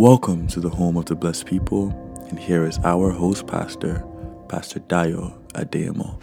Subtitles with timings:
[0.00, 1.90] Welcome to the home of the blessed people,
[2.30, 4.02] and here is our host pastor,
[4.48, 6.18] Pastor Dayo Adeyemo.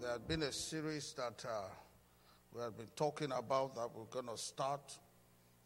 [0.00, 1.68] There had been a series that uh,
[2.52, 4.98] we had been talking about that we're going to start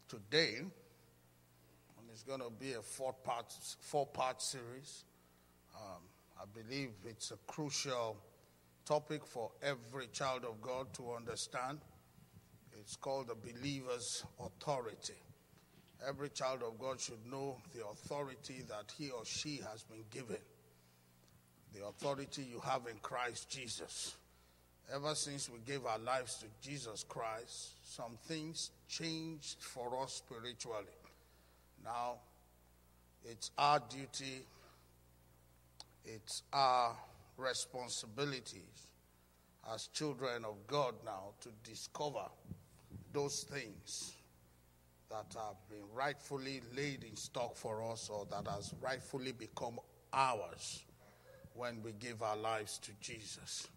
[0.07, 5.05] today, and it's going to be a four part four part series.
[5.75, 6.03] Um,
[6.39, 8.15] I believe it's a crucial
[8.85, 11.79] topic for every child of God to understand.
[12.79, 15.15] It's called the believer's authority.
[16.07, 20.41] Every child of God should know the authority that he or she has been given.
[21.73, 24.15] The authority you have in Christ Jesus.
[24.93, 30.85] Ever since we gave our lives to Jesus Christ, some things changed for us spiritually.
[31.83, 32.15] Now,
[33.23, 34.45] it's our duty,
[36.03, 36.95] it's our
[37.37, 38.87] responsibilities
[39.71, 42.25] as children of God now to discover
[43.13, 44.15] those things
[45.11, 49.77] that have been rightfully laid in stock for us or that has rightfully become
[50.13, 50.85] ours
[51.53, 53.67] when we give our lives to Jesus.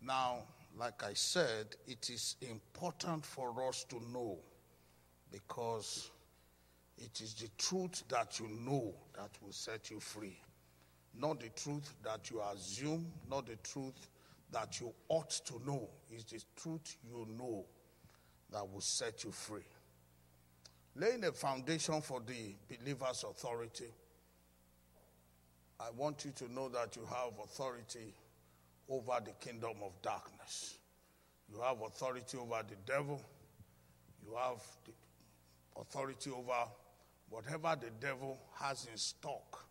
[0.00, 0.38] Now,
[0.78, 4.38] like I said, it is important for us to know
[5.32, 6.10] because
[6.98, 10.38] it is the truth that you know that will set you free.
[11.18, 14.08] Not the truth that you assume, not the truth
[14.52, 15.88] that you ought to know.
[16.10, 17.64] It's the truth you know
[18.52, 19.64] that will set you free.
[20.94, 23.90] Laying a foundation for the believer's authority,
[25.80, 28.14] I want you to know that you have authority
[28.90, 30.76] over the kingdom of darkness.
[31.50, 33.22] You have authority over the devil.
[34.22, 34.62] You have
[35.80, 36.68] authority over
[37.30, 39.64] whatever the devil has in stock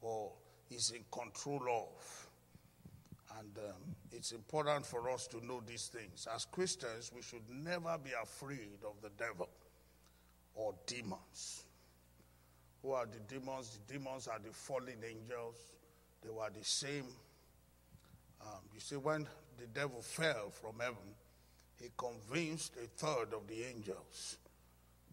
[0.00, 0.32] or
[0.70, 2.28] is in control of.
[3.38, 6.26] And um, it's important for us to know these things.
[6.34, 9.48] As Christians, we should never be afraid of the devil
[10.54, 11.64] or demons.
[12.82, 13.78] Who are the demons?
[13.86, 15.56] The demons are the fallen angels.
[16.22, 17.06] They were the same.
[18.42, 19.26] Um, you see, when
[19.58, 21.14] the devil fell from heaven,
[21.80, 24.38] he convinced a third of the angels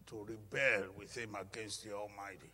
[0.06, 2.50] to rebel with him against the Almighty.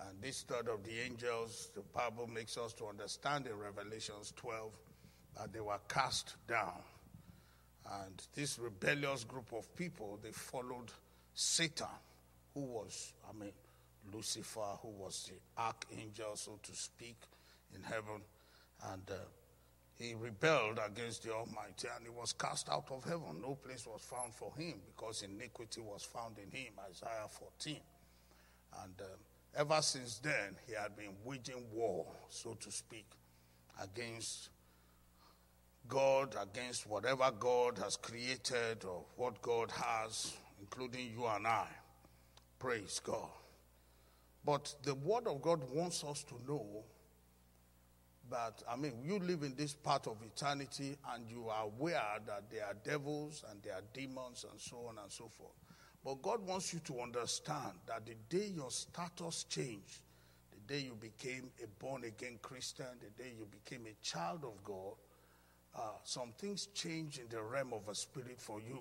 [0.00, 4.72] And this third of the angels, the Bible makes us to understand in Revelations 12
[5.38, 6.82] that they were cast down.
[8.02, 10.90] And this rebellious group of people, they followed
[11.34, 11.86] Satan,
[12.54, 13.52] who was, I mean,
[14.12, 17.16] Lucifer, who was the archangel, so to speak,
[17.74, 18.20] in heaven.
[18.92, 19.14] And uh,
[19.98, 23.40] he rebelled against the Almighty and he was cast out of heaven.
[23.40, 27.76] No place was found for him because iniquity was found in him, Isaiah 14.
[28.82, 29.04] And uh,
[29.56, 33.06] ever since then, he had been waging war, so to speak,
[33.82, 34.50] against
[35.88, 41.66] God, against whatever God has created or what God has including you and I.
[42.58, 43.28] Praise God.
[44.44, 46.84] But the Word of God wants us to know
[48.30, 52.50] that, I mean, you live in this part of eternity and you are aware that
[52.50, 55.52] there are devils and there are demons and so on and so forth.
[56.04, 60.00] But God wants you to understand that the day your status changed,
[60.50, 64.62] the day you became a born again Christian, the day you became a child of
[64.62, 64.94] God,
[65.74, 68.80] uh, some things change in the realm of a spirit for you.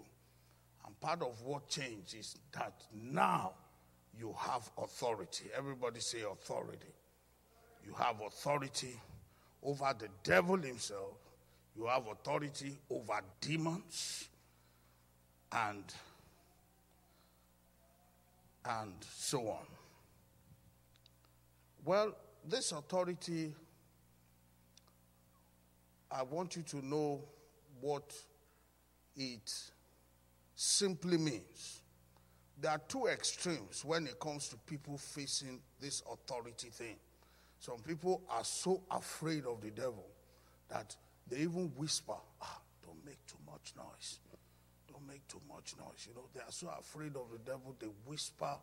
[0.85, 3.53] And part of what changed is that now
[4.17, 5.45] you have authority.
[5.57, 6.93] Everybody say authority.
[7.85, 8.99] You have authority
[9.61, 11.17] over the devil himself.
[11.75, 14.29] You have authority over demons
[15.51, 15.83] and
[18.65, 19.65] and so on.
[21.83, 22.15] Well,
[22.47, 23.53] this authority
[26.15, 27.21] I want you to know
[27.81, 28.13] what
[29.15, 29.51] it
[30.63, 31.81] simply means.
[32.59, 36.95] There are two extremes when it comes to people facing this authority thing.
[37.59, 40.05] Some people are so afraid of the devil
[40.69, 40.95] that
[41.29, 44.19] they even whisper, ah, don't make too much noise.
[44.89, 46.07] Don't make too much noise.
[46.07, 48.55] You know, they are so afraid of the devil, they whisper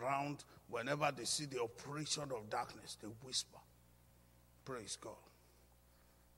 [0.00, 3.58] around whenever they see the operation of darkness, they whisper.
[4.64, 5.12] Praise God.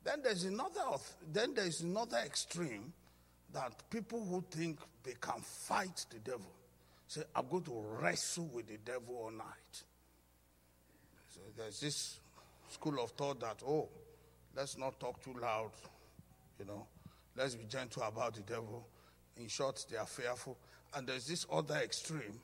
[0.03, 0.81] Then there's another
[1.33, 2.93] then there's another extreme
[3.57, 6.53] that people who think they can fight the devil
[7.09, 9.83] say, I'm going to wrestle with the devil all night.
[11.31, 12.21] So there's this
[12.69, 13.89] school of thought that, oh,
[14.55, 15.71] let's not talk too loud,
[16.59, 16.87] you know,
[17.35, 18.87] let's be gentle about the devil.
[19.39, 20.59] In short, they are fearful.
[20.95, 22.39] And there's this other extreme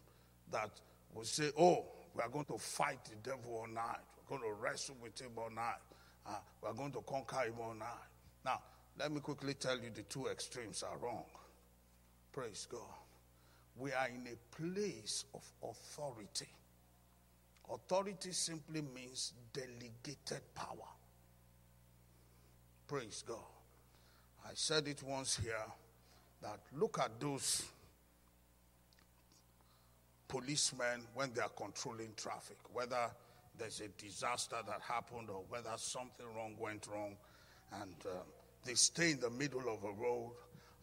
[0.51, 0.71] that
[1.15, 4.01] will say, oh, we are going to fight the devil all night.
[4.31, 5.81] We're going to wrestle with him all night.
[6.27, 8.09] Uh, we're going to conquer him all night.
[8.47, 8.61] Now,
[8.99, 11.25] let me quickly tell you the two extremes are wrong.
[12.33, 12.81] Praise God.
[13.77, 16.49] we are in a place of authority.
[17.73, 20.91] Authority simply means delegated power.
[22.87, 23.39] Praise God.
[24.45, 25.55] I said it once here
[26.43, 27.65] that look at those
[30.29, 33.11] policemen when they are controlling traffic, whether
[33.59, 37.17] there's a disaster that happened or whether something wrong went wrong,
[37.81, 38.19] and uh,
[38.65, 40.33] they stay in the middle of a road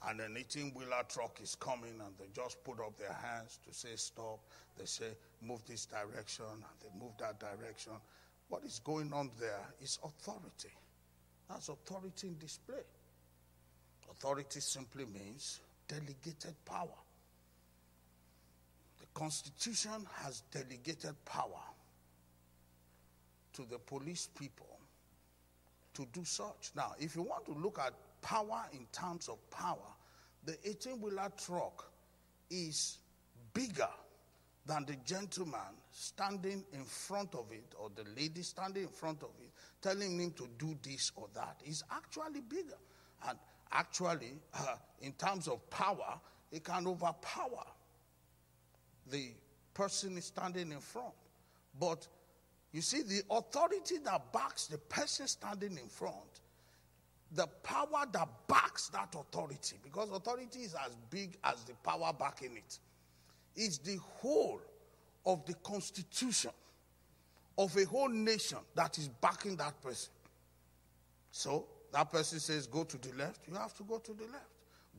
[0.08, 3.74] and an 18 wheeler truck is coming and they just put up their hands to
[3.74, 4.40] say stop.
[4.78, 5.08] They say
[5.42, 6.46] move this direction
[6.82, 7.94] they move that direction.
[8.48, 10.74] What is going on there is authority.
[11.50, 12.84] That's authority in display.
[14.10, 16.88] Authority simply means delegated power.
[19.00, 21.62] The Constitution has delegated power
[23.54, 24.69] to the police people
[26.00, 26.72] to do such.
[26.76, 29.78] Now, if you want to look at power in terms of power,
[30.46, 31.92] the 18 wheeler truck
[32.50, 33.00] is
[33.54, 33.90] bigger
[34.66, 35.60] than the gentleman
[35.92, 39.52] standing in front of it or the lady standing in front of it
[39.82, 42.78] telling him to do this or that is actually bigger.
[43.28, 43.38] And
[43.72, 46.20] actually, uh, in terms of power,
[46.52, 47.66] it can overpower
[49.12, 49.32] the
[49.74, 51.14] person standing in front.
[51.78, 52.08] But
[52.72, 56.16] you see, the authority that backs the person standing in front,
[57.32, 62.56] the power that backs that authority, because authority is as big as the power backing
[62.56, 62.80] it,
[63.56, 64.62] is the whole
[65.26, 66.52] of the constitution
[67.58, 70.12] of a whole nation that is backing that person.
[71.32, 74.46] So that person says, Go to the left, you have to go to the left.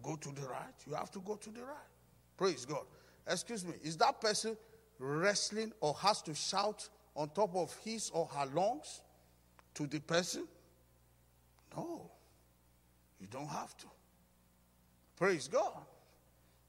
[0.02, 1.90] Go to the right, you have to go to the right.
[2.37, 2.84] Praise God.
[3.26, 4.56] Excuse me, is that person
[4.99, 6.88] wrestling or has to shout
[7.20, 9.02] on top of his or her lungs
[9.75, 10.49] to the person?
[11.76, 12.11] No,
[13.20, 13.87] you don't have to.
[15.17, 15.82] Praise God.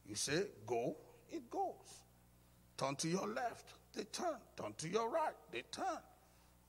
[0.05, 0.97] You say, Go,
[1.31, 2.03] it goes.
[2.75, 4.35] Turn to your left, they turn.
[4.57, 5.99] Turn to your right, they turn.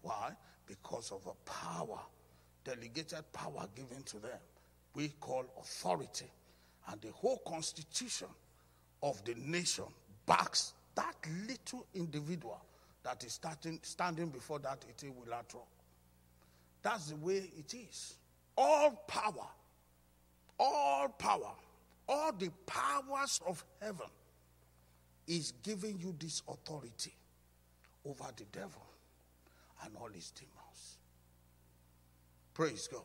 [0.03, 0.31] Why?
[0.65, 1.99] Because of a power,
[2.65, 4.39] delegated power given to them,
[4.95, 6.31] we call authority.
[6.89, 8.29] And the whole constitution
[9.03, 9.87] of the nation
[10.25, 11.17] backs that
[11.49, 12.61] little individual
[13.05, 15.67] that is starting, standing before that 18 wheeler truck.
[16.83, 18.17] That's the way it is.
[18.57, 19.49] All power,
[20.59, 21.53] all power,
[22.09, 24.07] all the powers of heaven
[25.27, 27.15] is giving you this authority
[28.05, 28.83] over the devil
[29.85, 30.99] and all his demons.
[32.55, 33.03] Praise God.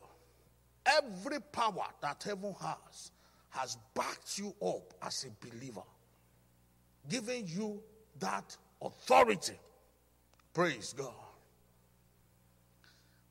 [0.85, 3.11] Every power that heaven has
[3.49, 5.83] has backed you up as a believer,
[7.09, 7.81] giving you
[8.19, 9.57] that authority.
[10.57, 11.13] Praise God.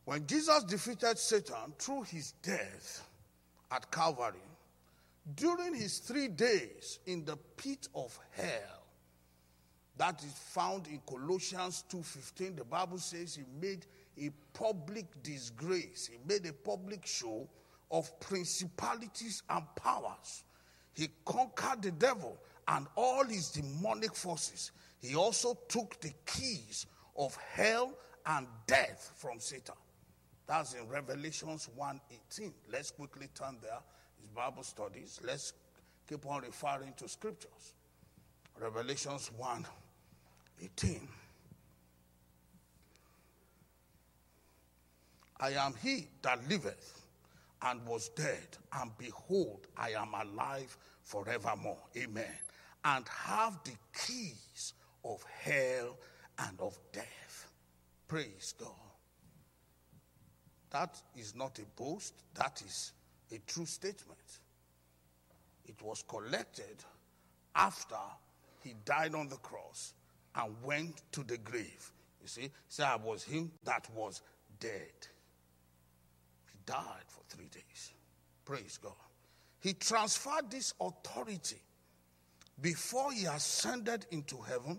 [0.05, 3.05] When Jesus defeated Satan through his death
[3.73, 4.38] at Calvary,
[5.34, 8.84] during his three days in the pit of hell,
[9.96, 12.55] that is found in Colossians 2:15.
[12.55, 13.87] The Bible says he made
[14.17, 16.06] a public disgrace.
[16.06, 17.49] He made a public show
[17.90, 20.44] of principalities and powers.
[20.94, 22.38] He conquered the devil
[22.69, 24.70] and all his demonic forces.
[25.00, 26.87] He also took the keys
[27.17, 27.93] of hell
[28.27, 29.75] and death from Satan.
[30.47, 32.53] That's in Revelations 1:18.
[32.71, 33.81] Let's quickly turn there.
[34.19, 35.21] It's Bible studies.
[35.23, 35.53] Let's
[36.09, 37.75] keep on referring to scriptures.
[38.59, 39.67] Revelations 1
[40.63, 41.08] 18.
[45.39, 47.06] I am he that liveth
[47.63, 51.82] and was dead, and behold, I am alive forevermore.
[51.96, 52.39] Amen.
[52.85, 55.96] And have the keys of hell
[56.38, 57.48] and of death.
[58.08, 58.70] Praise God.
[60.70, 62.93] That is not a boast, that is
[63.32, 64.19] a true statement.
[65.64, 66.84] It was collected
[67.55, 67.96] after
[68.62, 69.94] he died on the cross
[70.34, 71.93] and went to the grave.
[72.20, 74.22] You see, say I was him that was
[74.60, 74.93] dead.
[76.50, 77.93] He died for three days.
[78.44, 78.93] Praise God.
[79.60, 81.60] He transferred this authority
[82.60, 84.78] before he ascended into heaven.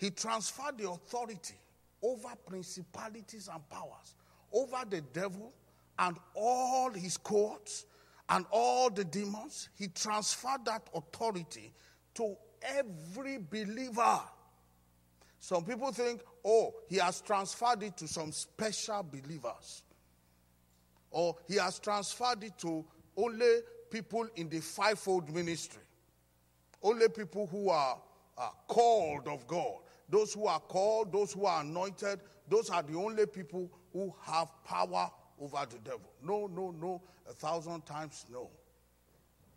[0.00, 1.60] He transferred the authority
[2.02, 4.14] over principalities and powers,
[4.50, 5.52] over the devil
[5.98, 7.84] and all his courts
[8.30, 9.68] and all the demons.
[9.74, 11.74] He transferred that authority
[12.14, 14.20] to every believer.
[15.38, 19.82] Some people think, oh, he has transferred it to some special believers.
[21.10, 22.86] Or he has transferred it to
[23.18, 23.58] only
[23.90, 25.82] people in the fivefold ministry.
[26.82, 27.98] Only people who are,
[28.38, 29.80] are called of God.
[30.10, 34.48] Those who are called, those who are anointed, those are the only people who have
[34.64, 36.12] power over the devil.
[36.22, 38.50] No, no, no, a thousand times no.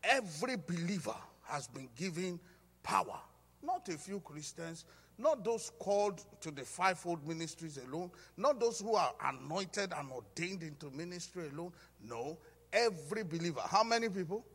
[0.04, 2.40] every believer has been given
[2.84, 3.20] power.
[3.62, 4.86] Not a few Christians,
[5.18, 10.64] not those called to the fivefold ministries alone, not those who are anointed and ordained
[10.64, 11.72] into ministry alone.
[12.08, 12.38] No,
[12.72, 13.62] every believer.
[13.66, 14.46] How many people?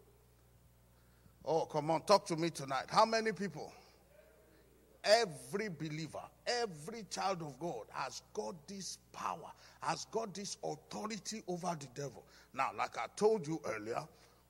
[1.45, 2.85] Oh, come on, talk to me tonight.
[2.89, 3.73] How many people?
[5.05, 11.77] Every believer, every child of God has got this power, has got this authority over
[11.79, 12.25] the devil.
[12.53, 14.03] Now, like I told you earlier,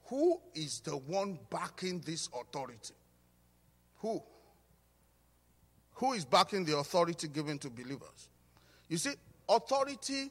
[0.06, 2.94] who is the one backing this authority?
[3.98, 4.22] Who?
[5.94, 8.28] Who is backing the authority given to believers?
[8.88, 9.12] You see,
[9.48, 10.30] authority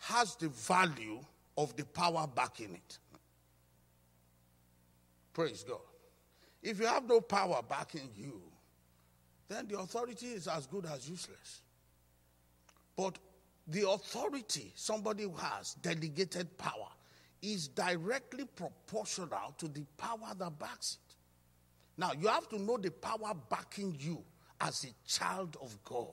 [0.00, 1.20] has the value
[1.56, 2.98] of the power backing it.
[5.34, 5.80] Praise God.
[6.62, 8.40] If you have no power backing you,
[9.48, 11.62] then the authority is as good as useless.
[12.96, 13.18] But
[13.66, 16.88] the authority somebody has delegated power
[17.42, 21.14] is directly proportional to the power that backs it.
[21.96, 24.22] Now, you have to know the power backing you
[24.60, 26.06] as a child of God.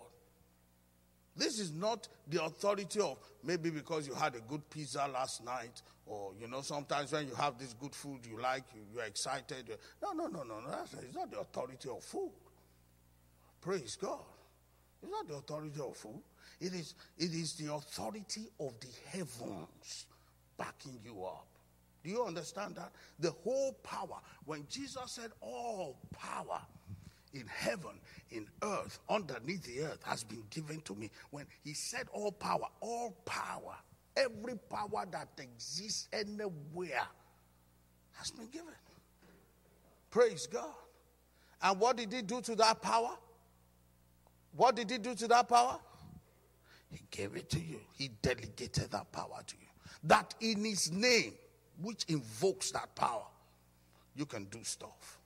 [1.35, 5.81] This is not the authority of maybe because you had a good pizza last night,
[6.05, 8.63] or you know, sometimes when you have this good food you like,
[8.93, 9.77] you, are excited.
[10.01, 10.77] No, no, no, no, no.
[10.83, 12.31] It's not the authority of food.
[13.65, 14.19] Praise God.
[15.01, 16.21] It's not the authority of food.
[16.61, 20.05] It is, it is the authority of the heavens
[20.55, 21.47] backing you up.
[22.03, 22.91] Do you understand that?
[23.19, 24.21] The whole power.
[24.45, 26.61] When Jesus said, All power
[27.33, 31.09] in heaven, in earth, underneath the earth has been given to me.
[31.31, 33.77] When he said all power, all power,
[34.15, 37.07] every power that exists anywhere
[38.13, 38.73] has been given.
[40.11, 40.69] Praise God.
[41.63, 43.17] And what did he do to that power?
[44.55, 45.79] What did he do to that power?
[46.91, 47.79] He gave it to you.
[47.93, 49.67] He delegated that power to you.
[50.03, 51.33] That in his name,
[51.81, 53.25] which invokes that power,
[54.15, 55.19] you can do stuff.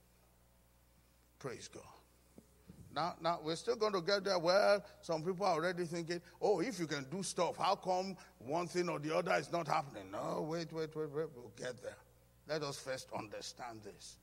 [1.37, 1.83] Praise God.
[2.95, 4.39] Now, now we're still going to get there.
[4.39, 8.67] Well, some people are already thinking, oh, if you can do stuff, how come one
[8.67, 10.09] thing or the other is not happening?
[10.11, 11.27] No, wait, wait, wait, wait.
[11.35, 11.97] We'll get there.
[12.47, 14.17] Let us first understand this.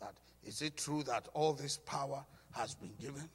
[0.00, 0.14] That
[0.44, 3.28] is it true that all this power has been given?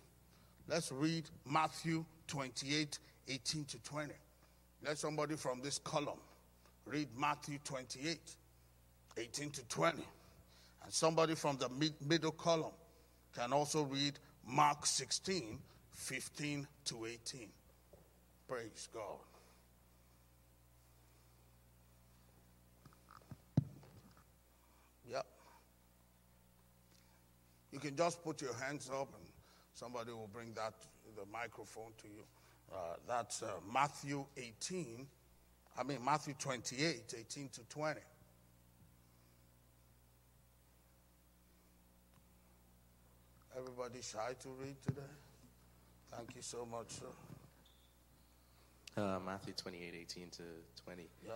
[0.67, 4.13] Let's read Matthew 28 18 to 20.
[4.85, 6.19] Let somebody from this column
[6.85, 8.19] read Matthew 28
[9.17, 9.97] 18 to 20.
[10.83, 12.73] And somebody from the mid- middle column
[13.35, 15.59] can also read Mark 16
[15.95, 17.47] 15 to 18.
[18.47, 19.01] Praise God.
[25.09, 25.25] Yep.
[27.71, 29.24] You can just put your hands up and
[29.75, 30.73] Somebody will bring that
[31.17, 32.23] the microphone to you.
[32.73, 35.05] Uh, that's uh, Matthew 18.
[35.77, 37.99] I mean Matthew 28, 18 to 20.
[43.57, 45.01] Everybody shy to read today?
[46.15, 47.05] Thank you so much, sir.
[49.01, 50.43] Uh, Matthew 28, 18 to
[50.85, 51.03] 20.
[51.25, 51.31] Yeah.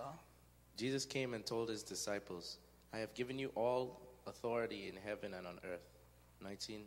[0.78, 2.56] Jesus came and told his disciples,
[2.94, 5.86] I have given you all authority in heaven and on earth.
[6.42, 6.84] 19.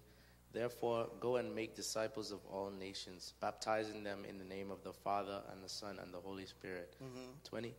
[0.53, 4.93] Therefore, go and make disciples of all nations, baptizing them in the name of the
[4.93, 6.95] Father and the Son and the Holy Spirit.
[7.03, 7.31] Mm-hmm.
[7.43, 7.73] 20.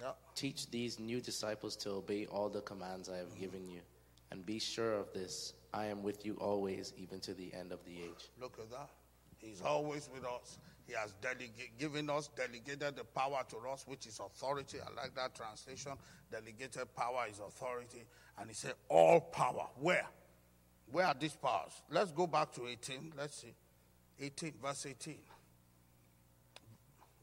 [0.00, 0.10] Yeah.
[0.34, 3.40] Teach these new disciples to obey all the commands I have mm-hmm.
[3.40, 3.80] given you.
[4.32, 7.84] And be sure of this I am with you always, even to the end of
[7.84, 8.30] the age.
[8.40, 8.90] Look at that.
[9.38, 10.58] He's always with us.
[10.86, 14.78] He has delegate, given us, delegated the power to us, which is authority.
[14.80, 15.92] I like that translation.
[16.30, 18.04] Delegated power is authority.
[18.38, 19.66] And he said, All power.
[19.76, 20.06] Where?
[20.90, 21.72] Where are these powers?
[21.90, 23.12] Let's go back to 18.
[23.16, 23.54] Let's see.
[24.20, 25.16] 18, verse 18.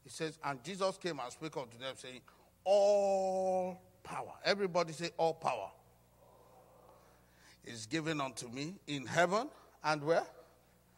[0.06, 2.20] It says, And Jesus came and spoke unto them, saying,
[2.64, 4.32] All power.
[4.44, 5.70] Everybody say, All power
[7.64, 9.48] is given unto me in heaven
[9.82, 10.26] and where?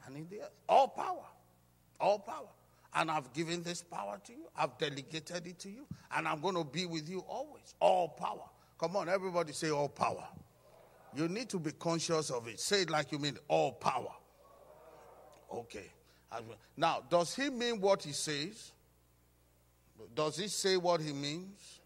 [0.07, 0.51] And in the earth.
[0.69, 1.25] All power.
[2.01, 2.49] All power.
[2.95, 4.47] And I've given this power to you.
[4.57, 5.87] I've delegated it to you.
[6.15, 7.75] And I'm going to be with you always.
[7.81, 8.49] All power.
[8.79, 10.27] Come on, everybody say all power.
[11.15, 12.61] You need to be conscious of it.
[12.61, 14.13] Say it like you mean all power.
[15.53, 15.87] Okay.
[16.77, 18.73] Now, does he mean what he says?
[20.15, 21.81] Does he say what he means?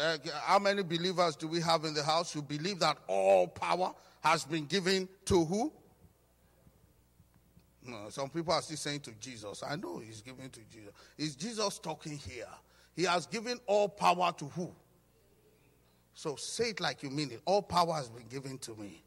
[0.00, 3.92] Uh, how many believers do we have in the house who believe that all power
[4.22, 5.70] has been given to who?
[7.86, 9.62] No, some people are still saying to Jesus.
[9.62, 10.92] I know he's giving to Jesus.
[11.18, 12.48] Is Jesus talking here?
[12.96, 14.72] He has given all power to who?
[16.14, 17.40] So say it like you mean it.
[17.44, 19.02] All power has been given to me.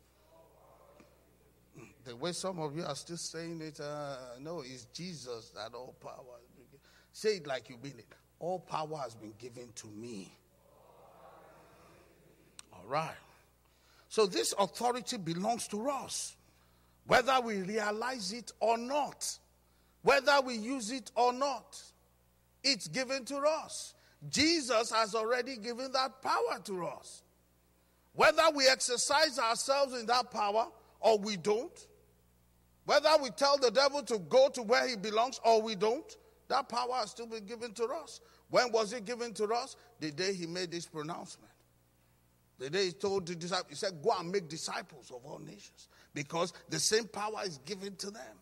[2.03, 5.95] The way some of you are still saying it, uh, no, it's Jesus that all
[6.01, 6.39] power.
[7.11, 8.05] Say it like you mean it.
[8.39, 10.31] All power has been given to me.
[12.71, 13.15] All right.
[14.09, 16.35] So this authority belongs to us,
[17.07, 19.37] whether we realize it or not,
[20.01, 21.81] whether we use it or not.
[22.63, 23.93] It's given to us.
[24.29, 27.23] Jesus has already given that power to us.
[28.13, 30.67] Whether we exercise ourselves in that power
[30.99, 31.87] or we don't,
[32.85, 36.69] whether we tell the devil to go to where he belongs or we don't, that
[36.69, 38.21] power has still been given to us.
[38.49, 39.75] When was it given to us?
[39.99, 41.51] The day he made this pronouncement.
[42.59, 45.89] The day he told the disciples, he said, Go and make disciples of all nations.
[46.13, 48.37] Because the same power is given to them.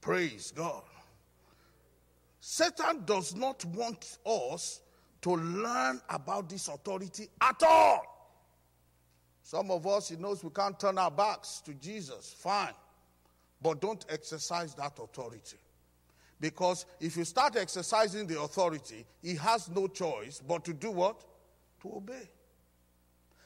[0.00, 0.82] Praise God.
[2.50, 4.80] Satan does not want us
[5.20, 8.00] to learn about this authority at all.
[9.42, 12.34] Some of us, he knows we can't turn our backs to Jesus.
[12.38, 12.72] Fine.
[13.60, 15.58] But don't exercise that authority.
[16.40, 21.22] Because if you start exercising the authority, he has no choice but to do what?
[21.82, 22.30] To obey.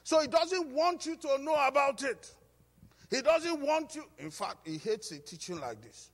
[0.05, 2.33] So he doesn't want you to know about it.
[3.09, 6.09] He doesn't want you, in fact, he hates a teaching like this.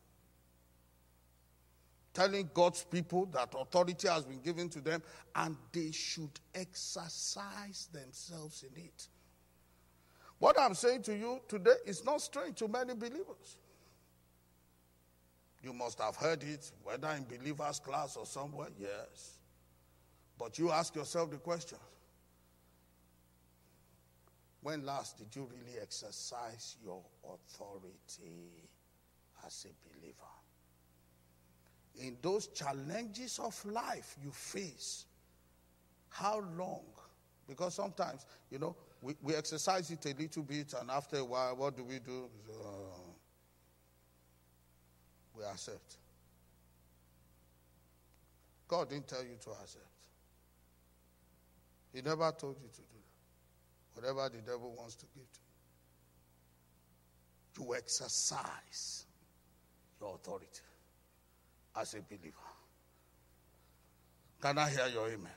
[2.13, 5.01] Telling God's people that authority has been given to them
[5.35, 9.07] and they should exercise themselves in it.
[10.39, 13.57] What I'm saying to you today is not strange to many believers.
[15.61, 19.39] You must have heard it, whether in believers' class or somewhere, yes.
[20.37, 21.77] But you ask yourself the question
[24.61, 28.69] when last did you really exercise your authority
[29.45, 30.38] as a believer?
[31.97, 35.05] In those challenges of life you face,
[36.09, 36.85] how long?
[37.47, 41.55] Because sometimes, you know, we, we exercise it a little bit, and after a while,
[41.55, 42.29] what do we do?
[42.49, 42.63] Uh,
[45.35, 45.97] we accept.
[48.67, 49.85] God didn't tell you to accept.
[51.93, 52.83] He never told you to do
[53.95, 54.01] that.
[54.01, 55.39] Whatever the devil wants to give to
[57.59, 59.05] you, you exercise
[59.99, 60.61] your authority
[61.79, 62.35] as a believer.
[64.41, 65.31] Can I hear your amen?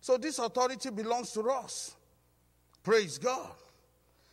[0.00, 1.96] So this authority belongs to us.
[2.82, 3.50] Praise God.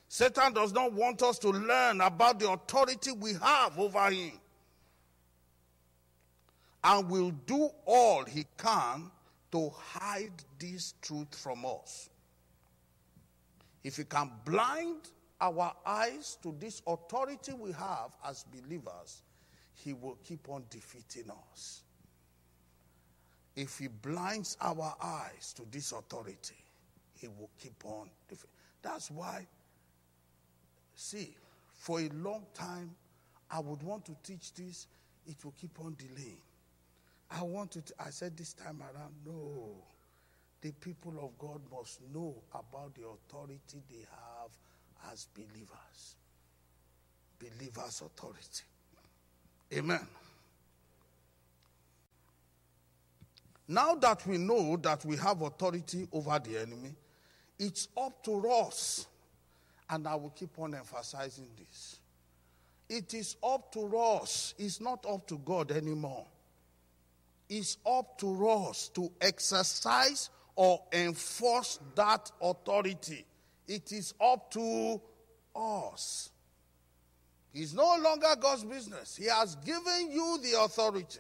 [0.08, 4.34] Satan does not want us to learn about the authority we have over him.
[6.84, 9.10] And will do all he can
[9.52, 12.10] to hide this truth from us.
[13.84, 15.10] If he can blind
[15.40, 19.24] our eyes to this authority we have as believers,
[19.84, 21.82] he will keep on defeating us.
[23.56, 26.56] If he blinds our eyes to this authority,
[27.20, 28.50] he will keep on defeating.
[28.82, 29.46] That's why
[31.02, 31.36] See,
[31.74, 32.92] for a long time,
[33.50, 34.86] I would want to teach this,
[35.26, 36.42] it will keep on delaying.
[37.32, 39.84] I wanted, to, I said this time around, no.
[40.62, 44.52] The people of God must know about the authority they have
[45.12, 46.18] as believers.
[47.40, 48.64] Believers' authority.
[49.74, 50.08] Amen.
[53.68, 56.94] Now that we know that we have authority over the enemy,
[57.58, 59.08] it's up to us
[59.90, 62.00] and I will keep on emphasizing this.
[62.90, 66.26] It is up to us, it's not up to God anymore.
[67.48, 73.26] It's up to us to exercise or enforce that authority.
[73.68, 75.02] It is up to
[75.56, 76.31] us.
[77.54, 79.16] It's no longer God's business.
[79.16, 81.20] He has given you the authority.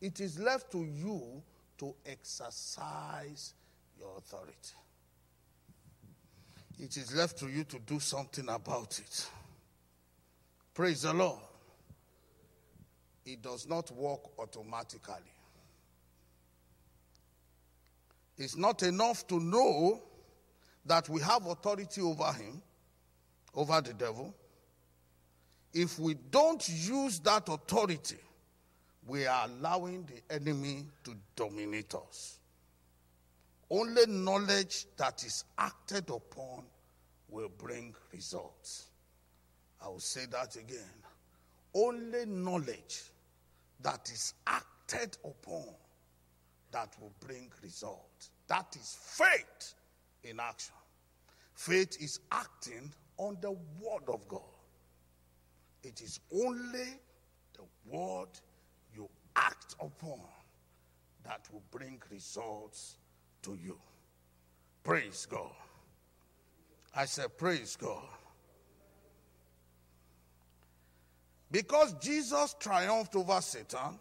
[0.00, 1.42] It is left to you
[1.78, 3.54] to exercise
[3.98, 4.74] your authority
[6.82, 9.26] it is left to you to do something about it.
[10.74, 11.38] Praise the Lord.
[13.24, 15.14] It does not work automatically.
[18.36, 20.02] It's not enough to know
[20.84, 22.60] that we have authority over him,
[23.54, 24.34] over the devil.
[25.74, 28.18] If we don't use that authority,
[29.06, 32.38] we are allowing the enemy to dominate us.
[33.70, 36.64] Only knowledge that is acted upon
[37.30, 38.88] will bring results.
[39.82, 40.78] I will say that again.
[41.74, 43.02] Only knowledge
[43.80, 45.64] that is acted upon
[46.70, 48.30] that will bring results.
[48.48, 49.74] That is faith
[50.22, 50.74] in action.
[51.54, 54.42] Faith is acting on the word of God.
[55.82, 57.00] It is only
[57.54, 58.28] the word
[58.94, 60.20] you act upon
[61.24, 62.96] that will bring results
[63.42, 63.78] to you.
[64.84, 65.52] Praise God.
[66.94, 68.02] I said, Praise God.
[71.50, 73.98] Because Jesus triumphed over Satan,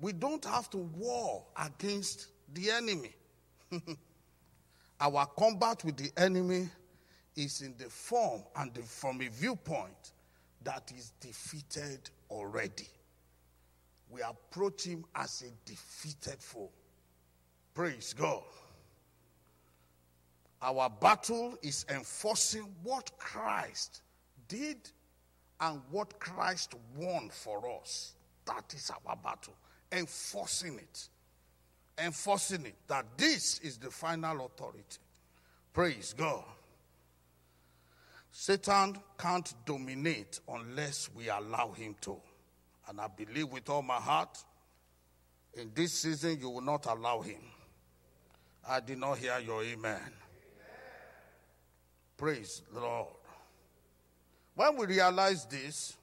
[0.00, 3.14] we don't have to war against the enemy.
[5.00, 6.68] our combat with the enemy
[7.36, 10.12] is in the form and the, from a viewpoint
[10.64, 12.88] that is defeated already.
[14.10, 16.70] We approach him as a defeated foe.
[17.74, 18.42] Praise God.
[20.62, 24.02] Our battle is enforcing what Christ
[24.48, 24.90] did
[25.60, 28.14] and what Christ won for us.
[28.44, 29.54] That is our battle.
[29.92, 31.08] Enforcing it.
[31.98, 32.74] Enforcing it.
[32.88, 34.98] That this is the final authority.
[35.72, 36.44] Praise God.
[38.30, 42.16] Satan can't dominate unless we allow him to.
[42.88, 44.38] And I believe with all my heart,
[45.54, 47.40] in this season, you will not allow him.
[48.68, 49.96] I did not hear your amen.
[49.96, 50.12] amen.
[52.16, 53.08] Praise the Lord.
[54.54, 55.96] When we realize this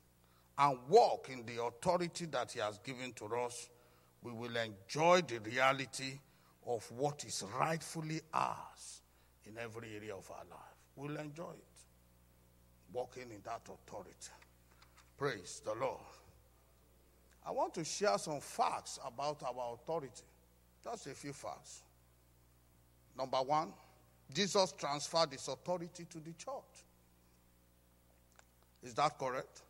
[0.57, 3.69] and walk in the authority that He has given to us,
[4.23, 6.19] we will enjoy the reality
[6.65, 9.01] of what is rightfully ours
[9.45, 10.75] in every area of our life.
[10.95, 11.76] We'll enjoy it,
[12.93, 14.11] walking in that authority.
[15.17, 15.99] Praise the Lord.
[17.45, 20.23] I want to share some facts about our authority.
[20.83, 21.81] Just a few facts.
[23.17, 23.73] Number one,
[24.33, 26.85] Jesus transferred his authority to the church.
[28.83, 29.61] Is that correct?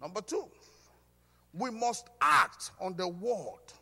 [0.00, 0.46] Number two,
[1.52, 3.72] we must act on the word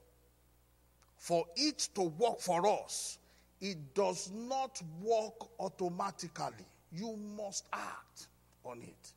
[1.17, 3.19] for it to work for us.
[3.61, 6.67] It does not work automatically.
[6.93, 8.29] You must act
[8.65, 9.13] on it.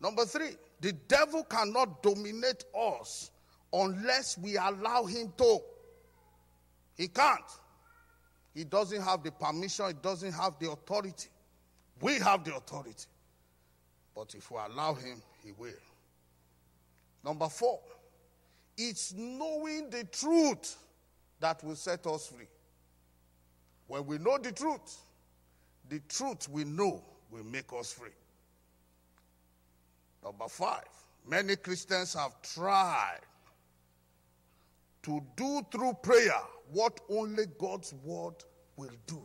[0.00, 3.30] Number three, the devil cannot dominate us
[3.72, 5.58] unless we allow him to.
[6.96, 7.40] He can't.
[8.54, 11.28] He doesn't have the permission, he doesn't have the authority.
[12.00, 13.06] We have the authority.
[14.14, 15.70] But if we allow him, he will.
[17.24, 17.80] Number four,
[18.76, 20.76] it's knowing the truth
[21.40, 22.46] that will set us free.
[23.86, 24.98] When we know the truth,
[25.88, 28.10] the truth we know will make us free.
[30.22, 30.88] Number five,
[31.26, 33.20] many Christians have tried
[35.02, 36.40] to do through prayer
[36.72, 38.34] what only God's word
[38.76, 39.22] will do.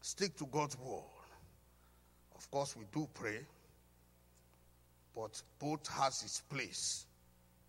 [0.00, 1.02] Stick to God's word.
[2.34, 3.40] Of course, we do pray,
[5.14, 7.06] but both has its place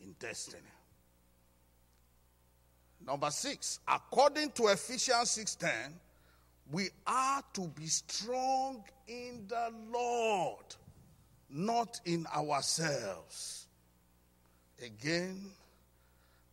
[0.02, 0.62] in destiny.
[3.06, 5.94] Number six, according to Ephesians 6:10,
[6.72, 10.66] we are to be strong in the Lord,
[11.50, 13.68] not in ourselves.
[14.84, 15.52] Again,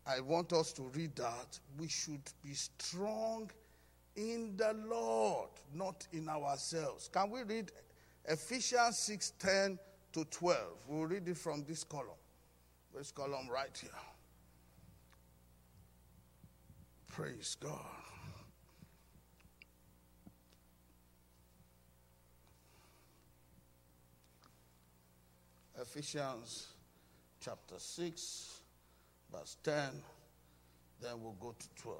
[0.06, 1.58] I want us to read that.
[1.78, 3.50] We should be strong
[4.16, 7.08] in the Lord, not in ourselves.
[7.12, 7.72] Can we read
[8.26, 9.78] Ephesians 6 10
[10.12, 10.58] to 12?
[10.88, 12.08] We'll read it from this column.
[12.94, 13.90] This column right here.
[17.08, 18.01] Praise God.
[25.82, 26.68] Ephesians
[27.40, 28.60] chapter 6
[29.32, 29.74] verse 10,
[31.00, 31.98] then we'll go to 12.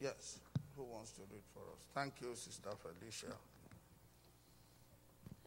[0.00, 0.40] Yes,
[0.76, 1.78] who wants to read for us?
[1.94, 3.36] Thank you, Sister Felicia.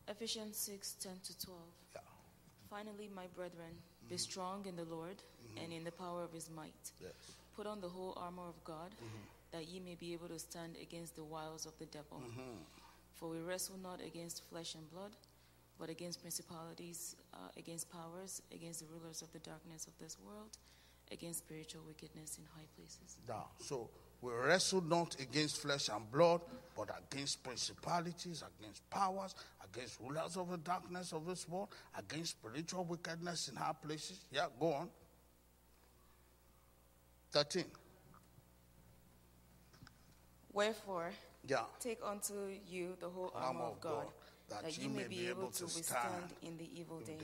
[0.08, 1.60] Ephesians 6 10 to 12.
[1.96, 2.02] Yeah.
[2.70, 4.10] Finally, my brethren, mm-hmm.
[4.10, 5.64] be strong in the Lord mm-hmm.
[5.64, 6.92] and in the power of his might.
[7.02, 7.12] Yes.
[7.58, 9.26] Put on the whole armor of God, mm-hmm.
[9.52, 12.22] that ye may be able to stand against the wiles of the devil.
[13.16, 15.16] For we wrestle not against flesh and blood
[15.80, 20.58] but against principalities, uh, against powers, against the rulers of the darkness of this world,
[21.12, 23.18] against spiritual wickedness in high places.
[23.28, 23.90] Now, so
[24.22, 26.42] we wrestle not against flesh and blood,
[26.76, 32.86] but against principalities, against powers, against rulers of the darkness of this world, against spiritual
[32.86, 34.26] wickedness in high places.
[34.32, 34.90] Yeah, go on.
[37.32, 37.66] 13.
[40.54, 41.12] Wherefore,
[41.48, 41.62] yeah.
[41.80, 42.34] take unto
[42.68, 44.14] you the whole armor, armor of God, God
[44.50, 47.18] that, that you may be able to withstand in the evil day.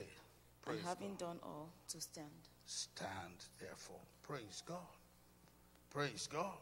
[0.66, 2.26] And having done all, to stand.
[2.66, 3.98] Stand, therefore.
[4.22, 4.78] Praise God.
[5.90, 6.56] Praise God.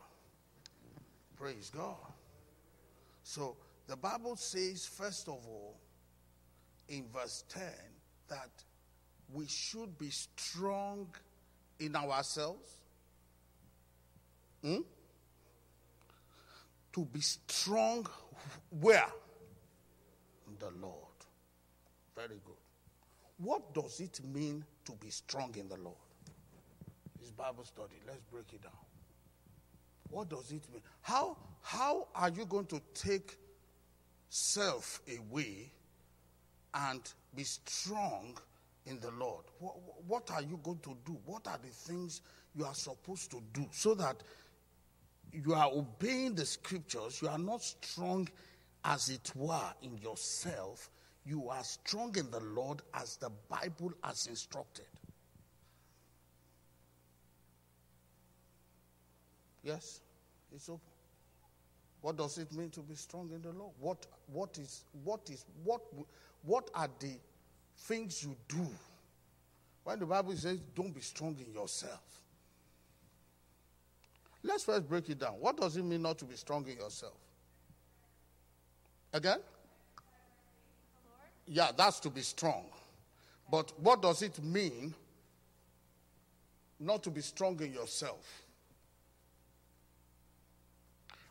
[1.37, 1.97] Praise God.
[3.23, 5.77] So the Bible says, first of all,
[6.89, 7.63] in verse 10,
[8.29, 8.51] that
[9.33, 11.07] we should be strong
[11.79, 12.71] in ourselves.
[14.63, 14.81] Hmm?
[16.93, 18.07] To be strong
[18.71, 19.07] where?
[20.61, 20.95] the Lord.
[22.15, 22.55] Very good.
[23.39, 25.97] What does it mean to be strong in the Lord?
[27.19, 27.97] This Bible study.
[28.07, 28.73] Let's break it down.
[30.11, 30.83] What does it mean?
[31.01, 33.39] How, how are you going to take
[34.29, 35.71] self away
[36.75, 37.01] and
[37.35, 38.37] be strong
[38.87, 39.45] in the Lord?
[39.59, 39.77] What,
[40.07, 41.19] what are you going to do?
[41.25, 42.21] What are the things
[42.55, 44.17] you are supposed to do so that
[45.33, 47.21] you are obeying the scriptures.
[47.23, 48.29] You are not strong,
[48.85, 50.91] as it were, in yourself.
[51.25, 54.87] You are strong in the Lord as the Bible has instructed.
[59.63, 60.01] Yes,
[60.55, 60.81] it's open.
[62.01, 63.73] What does it mean to be strong in the Lord?
[63.79, 65.83] What, what is, what is, what,
[66.43, 67.13] what are the
[67.77, 68.67] things you do
[69.85, 72.01] when the Bible says, don't be strong in yourself?
[74.43, 75.35] Let's first break it down.
[75.35, 77.17] What does it mean not to be strong in yourself?
[79.13, 79.39] Again?
[81.47, 82.65] Yeah, that's to be strong.
[83.51, 84.95] But what does it mean
[86.79, 88.45] not to be strong in yourself?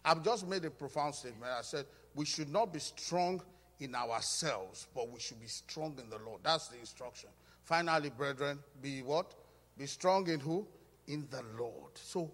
[0.04, 1.52] I've just made a profound statement.
[1.58, 3.41] I said we should not be strong
[3.80, 6.41] in ourselves, but we should be strong in the Lord.
[6.43, 7.30] That's the instruction.
[7.63, 9.34] Finally, brethren, be what?
[9.78, 10.67] Be strong in who?
[11.08, 11.91] In the Lord.
[11.95, 12.32] So,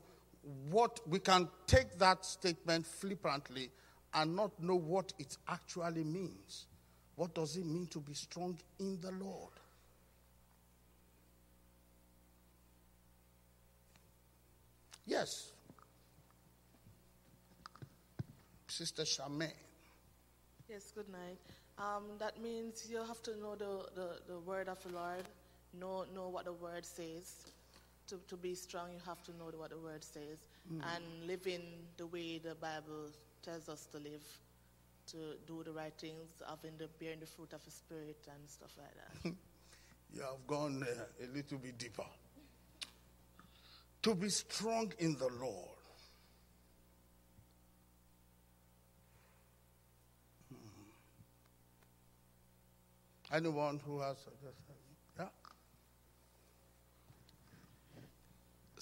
[0.70, 3.70] what we can take that statement flippantly
[4.14, 6.68] and not know what it actually means.
[7.16, 9.54] What does it mean to be strong in the Lord?
[15.06, 15.52] Yes.
[18.68, 19.52] Sister Charmaine.
[20.68, 21.38] Yes, good night.
[21.78, 25.24] Um, that means you have to know the, the, the word of the Lord,
[25.80, 27.52] know, know what the word says.
[28.10, 30.38] To, to be strong, you have to know what the word says
[30.72, 30.80] mm.
[30.96, 31.62] and live in
[31.98, 33.10] the way the Bible
[33.42, 34.24] tells us to live,
[35.08, 38.72] to do the right things, having the bearing the fruit of the Spirit and stuff
[38.78, 39.34] like that.
[40.14, 42.06] you have gone uh, a little bit deeper.
[44.04, 45.76] To be strong in the Lord
[53.32, 54.50] Anyone who has yeah.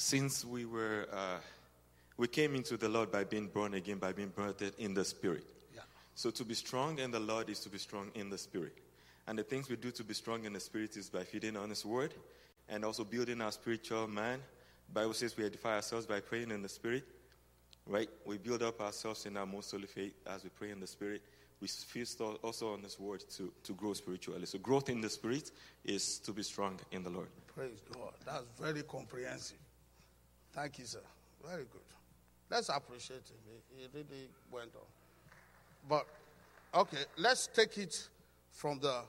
[0.04, 1.38] Since we were, uh,
[2.18, 5.46] we came into the Lord by being born again, by being birthed in the Spirit.
[5.74, 5.84] Yeah.
[6.14, 8.74] So to be strong in the Lord is to be strong in the Spirit.
[9.28, 11.70] And the things we do to be strong in the Spirit is by feeding on
[11.70, 12.14] His Word
[12.68, 14.40] and also building our spiritual man.
[14.92, 17.06] Bible says we edify ourselves by praying in the Spirit.
[17.88, 18.10] Right?
[18.26, 21.22] We build up ourselves in our most holy faith as we pray in the Spirit
[21.62, 24.46] we feast also on this word to, to grow spiritually.
[24.46, 25.52] So, growth in the spirit
[25.86, 27.30] is to be strong in the Lord.
[27.56, 28.12] Praise God.
[28.26, 29.60] That's very comprehensive.
[30.54, 31.00] Thank you, sir.
[31.46, 31.82] Very good.
[32.50, 33.38] Let's appreciate him.
[33.76, 34.86] He, really went on.
[35.90, 36.06] But,
[36.76, 38.08] okay, let's take it
[38.52, 39.02] from the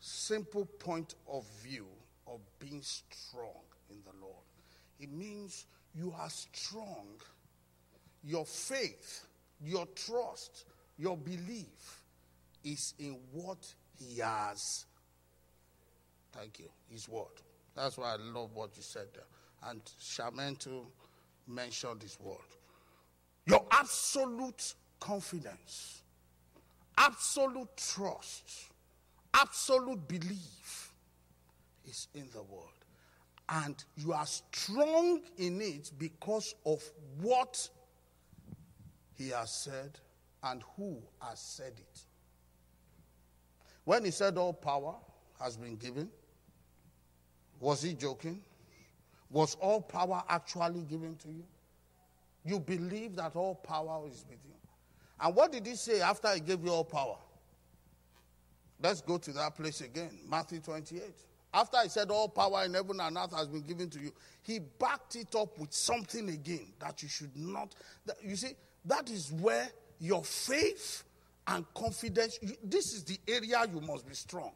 [0.00, 1.86] simple point of view
[2.26, 4.34] of being strong in the Lord.
[5.00, 7.06] It means you are strong.
[8.24, 9.26] Your faith,
[9.62, 10.64] your trust,
[10.98, 12.02] your belief
[12.64, 14.86] is in what He has.
[16.32, 16.68] Thank you.
[16.90, 17.26] His word.
[17.76, 19.22] That's why I love what you said there.
[19.64, 19.80] And
[20.58, 20.86] too
[21.46, 22.36] mentioned this word.
[23.46, 26.02] Your absolute confidence,
[26.96, 28.70] absolute trust,
[29.34, 30.92] absolute belief
[31.86, 32.62] is in the word.
[33.48, 36.82] And you are strong in it because of
[37.22, 37.68] what
[39.16, 39.98] he has said
[40.42, 42.00] and who has said it.
[43.84, 44.96] When he said all power
[45.40, 46.10] has been given,
[47.58, 48.42] was he joking?
[49.30, 51.44] Was all power actually given to you?
[52.44, 54.54] You believe that all power is with you.
[55.20, 57.16] And what did he say after he gave you all power?
[58.80, 60.10] Let's go to that place again.
[60.28, 61.02] Matthew 28.
[61.52, 64.12] After he said all power in heaven and earth has been given to you,
[64.42, 67.74] he backed it up with something again that you should not.
[68.06, 68.52] That, you see,
[68.84, 71.04] that is where your faith
[71.46, 74.52] and confidence, you, this is the area you must be strong.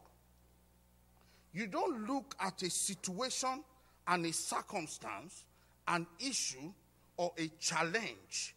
[1.51, 3.63] You don't look at a situation
[4.07, 5.45] and a circumstance,
[5.87, 6.71] an issue,
[7.17, 8.55] or a challenge.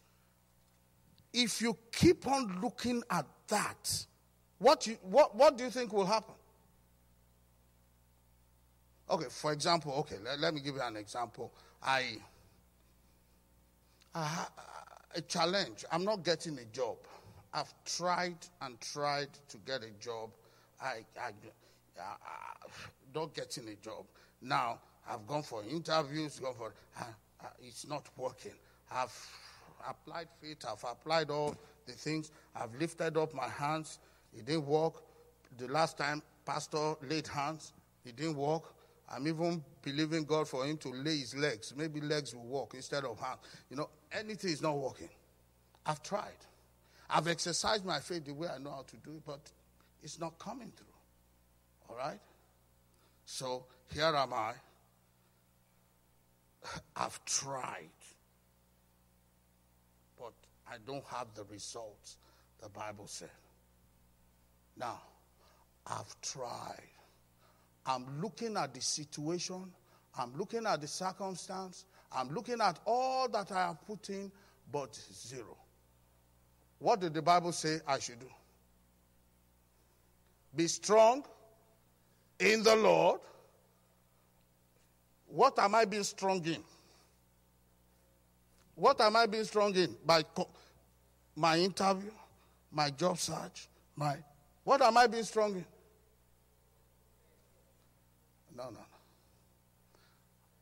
[1.33, 4.05] If you keep on looking at that,
[4.59, 6.33] what, you, what, what do you think will happen?
[9.09, 11.53] Okay, for example, okay, let, let me give you an example.
[11.81, 12.17] I,
[14.13, 14.47] I,
[15.15, 15.85] a challenge.
[15.91, 16.97] I'm not getting a job.
[17.53, 20.31] I've tried and tried to get a job.
[20.81, 21.29] I, I,
[21.99, 22.67] I, I
[23.15, 24.05] not getting a job.
[24.41, 24.79] Now
[25.09, 26.39] I've gone for interviews.
[26.39, 27.03] Gone for uh,
[27.43, 28.53] uh, it's not working.
[28.91, 29.15] I've
[29.87, 30.65] applied faith.
[30.67, 32.31] I've applied all the things.
[32.55, 33.99] I've lifted up my hands.
[34.37, 34.95] It didn't work.
[35.57, 37.73] The last time pastor laid hands,
[38.05, 38.63] it didn't work.
[39.09, 41.73] I'm even believing God for him to lay his legs.
[41.75, 43.39] Maybe legs will walk instead of hands.
[43.69, 45.09] You know, anything is not working.
[45.85, 46.35] I've tried.
[47.09, 49.39] I've exercised my faith the way I know how to do it, but
[50.03, 50.87] it's not coming through.
[51.89, 52.19] All right?
[53.25, 54.53] So here am I.
[56.95, 57.89] I've tried,
[60.17, 60.33] but
[60.69, 62.17] I don't have the results
[62.61, 63.29] the Bible said.
[64.77, 65.01] Now,
[65.85, 66.89] I've tried.
[67.85, 69.71] I'm looking at the situation,
[70.17, 74.31] I'm looking at the circumstance, I'm looking at all that I have put in,
[74.71, 75.57] but zero.
[76.79, 78.29] What did the Bible say I should do?
[80.55, 81.23] Be strong
[82.39, 83.21] in the Lord.
[85.37, 86.63] What am I being strong in?
[88.73, 89.95] What am I being strong in?
[90.03, 90.49] By co-
[91.35, 92.09] my interview,
[92.71, 94.17] my job search, my.
[94.63, 95.65] What am I being strong in?
[98.55, 98.97] No, no, no.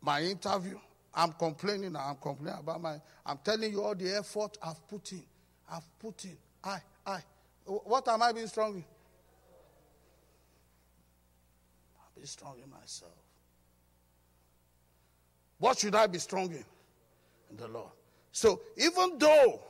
[0.01, 0.77] My interview,
[1.13, 1.95] I'm complaining.
[1.95, 2.99] I'm complaining about my.
[3.25, 5.23] I'm telling you all the effort I've put in.
[5.71, 6.35] I've put in.
[6.61, 7.19] I, I.
[7.63, 8.85] What am I being strong in?
[11.97, 13.24] I'll be strong in myself.
[15.59, 16.65] What should I be strong in?
[17.51, 17.91] In the Lord.
[18.31, 19.61] So even though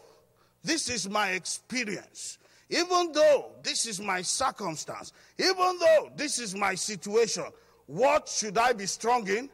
[0.63, 6.73] this is my experience, even though this is my circumstance, even though this is my
[6.73, 7.45] situation,
[7.85, 9.49] what should I be strong in?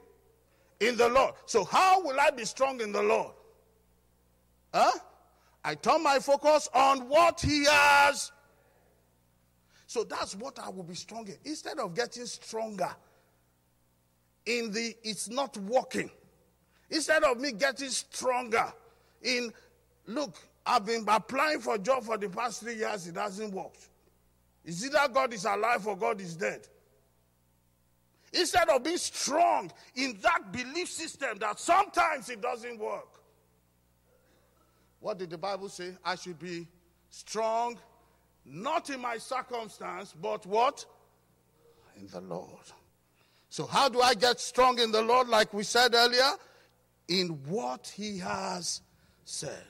[0.80, 1.36] In the Lord.
[1.46, 3.34] So, how will I be strong in the Lord?
[4.74, 4.92] Huh?
[5.64, 8.32] I turn my focus on what He has.
[9.86, 11.36] So, that's what I will be strong in.
[11.44, 12.90] Instead of getting stronger
[14.46, 16.10] in the it's not working,
[16.92, 18.72] instead of me getting stronger
[19.24, 19.52] in
[20.06, 23.88] look, I've been applying for a job for the past three years, it hasn't worked.
[24.64, 26.68] Is either God is alive or God is dead.
[28.34, 33.08] Instead of being strong in that belief system that sometimes it doesn't work.
[35.00, 35.94] What did the Bible say?
[36.06, 36.68] I should be
[37.10, 37.78] strong,
[38.46, 40.86] not in my circumstance, but what?
[42.00, 42.48] In the Lord.
[43.50, 46.32] So, how do I get strong in the Lord, like we said earlier?
[47.12, 48.82] In what He has
[49.26, 49.66] said.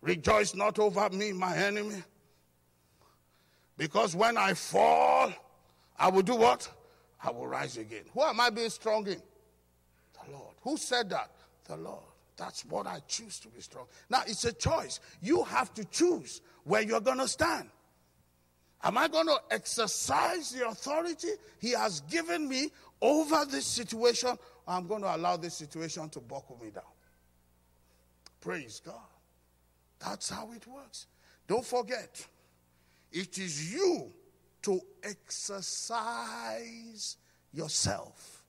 [0.00, 2.04] Rejoice not over me, my enemy.
[3.76, 5.32] Because when I fall,
[5.98, 6.70] I will do what?
[7.22, 8.04] I will rise again.
[8.14, 9.20] Who am I being strong in?
[10.14, 10.54] The Lord.
[10.62, 11.32] Who said that?
[11.64, 12.04] The Lord.
[12.36, 13.86] That's what I choose to be strong.
[14.08, 15.00] Now, it's a choice.
[15.20, 17.68] You have to choose where you're going to stand.
[18.84, 24.86] Am I going to exercise the authority He has given me over this situation, I'm
[24.86, 26.82] going to allow this situation to buckle me down?
[28.40, 28.94] Praise God.
[29.98, 31.06] That's how it works.
[31.46, 32.26] Don't forget,
[33.10, 34.12] it is you
[34.62, 35.96] to exercise
[37.52, 38.44] yourself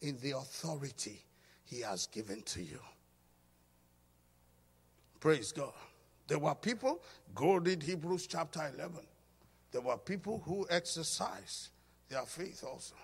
[0.00, 1.24] in the authority
[1.64, 2.80] He has given to you.
[5.20, 5.72] Praise God.
[6.28, 7.02] There were people,
[7.34, 9.00] go read Hebrews chapter 11.
[9.72, 11.68] There were people who exercised
[12.08, 12.94] their faith also.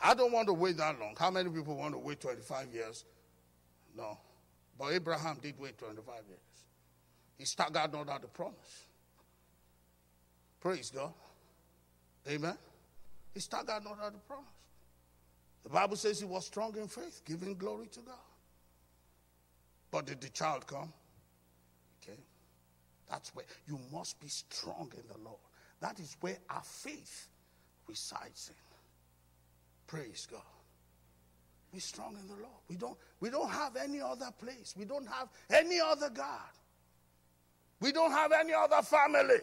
[0.00, 1.14] I don't want to wait that long.
[1.18, 3.04] How many people want to wait 25 years?
[3.96, 4.18] No.
[4.78, 6.38] But Abraham did wait 25 years.
[7.36, 8.84] He staggered not at the promise.
[10.60, 11.12] Praise God.
[12.28, 12.56] Amen.
[13.34, 14.46] He staggered not at the promise.
[15.64, 18.14] The Bible says he was strong in faith, giving glory to God.
[19.90, 20.92] But did the child come?
[22.02, 22.18] Okay.
[23.10, 25.40] That's where you must be strong in the Lord.
[25.80, 27.28] That is where our faith
[27.86, 28.67] resides in.
[29.88, 30.42] Praise God.
[31.72, 32.62] Be strong in the Lord.
[32.68, 34.74] We don't, we don't have any other place.
[34.78, 36.52] We don't have any other God.
[37.80, 39.40] We don't have any other family.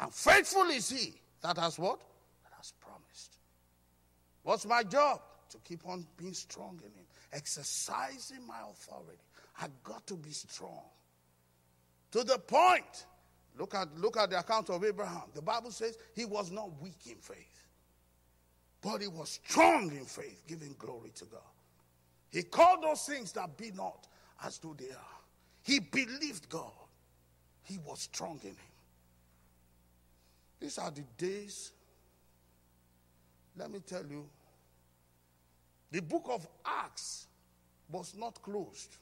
[0.00, 2.00] And faithful is he that has what?
[2.42, 3.38] That has promised.
[4.42, 5.20] What's my job?
[5.50, 9.22] To keep on being strong in him, exercising my authority.
[9.60, 10.84] I got to be strong.
[12.12, 13.06] To the point.
[13.58, 15.24] Look at, look at the account of Abraham.
[15.34, 17.57] The Bible says he was not weak in faith,
[18.82, 21.40] but he was strong in faith, giving glory to God.
[22.30, 24.06] He called those things that be not
[24.44, 25.18] as though they are.
[25.62, 26.72] He believed God.
[27.62, 28.56] He was strong in him.
[30.60, 31.72] These are the days,
[33.56, 34.26] let me tell you,
[35.90, 37.26] the book of Acts
[37.90, 38.96] was not closed.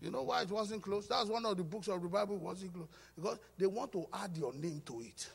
[0.00, 1.08] You know why it wasn't closed?
[1.08, 2.90] That's one of the books of the Bible wasn't closed.
[3.16, 5.28] Because they want to add your name to it.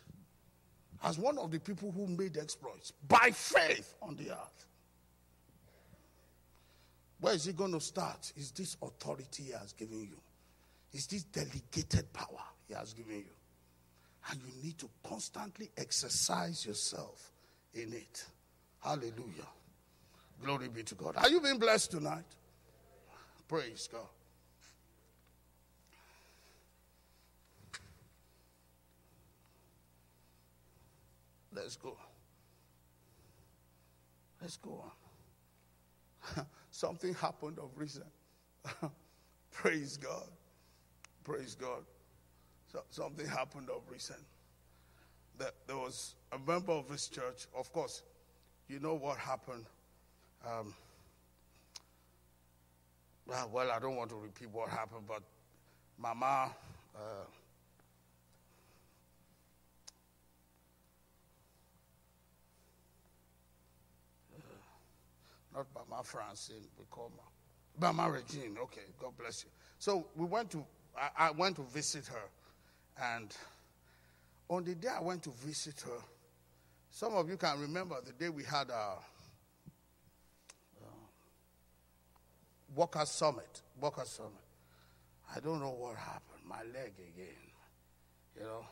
[1.03, 4.65] As one of the people who made exploits by faith on the earth.
[7.21, 8.31] Where is it going to start?
[8.35, 10.17] Is this authority he has given you?
[10.93, 13.33] Is this delegated power he has given you?
[14.29, 17.31] And you need to constantly exercise yourself
[17.73, 18.25] in it.
[18.83, 19.47] Hallelujah.
[20.43, 21.15] Glory be to God.
[21.17, 22.25] Are you being blessed tonight?
[23.47, 24.07] Praise God.
[31.61, 31.97] Let's go.
[34.41, 34.85] Let's go
[36.37, 36.45] on.
[36.71, 38.05] Something happened of recent.
[39.51, 40.27] Praise God.
[41.23, 41.83] Praise God.
[42.71, 44.19] So, something happened of recent.
[45.37, 47.47] That there was a member of this church.
[47.57, 48.03] Of course,
[48.67, 49.65] you know what happened.
[50.45, 50.73] Um,
[53.27, 55.23] well, I don't want to repeat what happened, but
[55.97, 56.51] Mama.
[56.95, 56.99] Uh,
[65.59, 67.91] not Mama Francine, we call Ma.
[67.91, 69.49] Mama Regine, okay, God bless you.
[69.77, 70.65] So we went to,
[70.97, 72.29] I, I, went to visit her,
[73.15, 73.35] and
[74.49, 76.01] on the day I went to visit her,
[76.91, 78.95] some of you can remember the day we had a, uh,
[82.75, 83.61] Workers Summit.
[83.79, 84.31] Workers Summit.
[85.35, 86.41] I don't know what happened.
[86.45, 87.35] My leg again.
[88.35, 88.65] You know.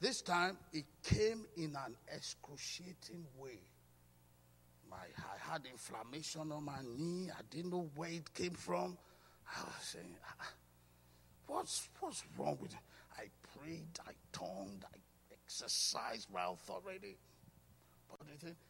[0.00, 3.60] This time it came in an excruciating way.
[4.92, 7.30] My, I had inflammation on my knee.
[7.30, 8.98] I didn't know where it came from.
[9.48, 10.48] I was saying, ah,
[11.46, 12.78] what's, what's wrong with it?
[13.16, 13.24] I
[13.58, 14.98] prayed, I tongued, I
[15.32, 17.16] exercised my authority.
[18.10, 18.20] But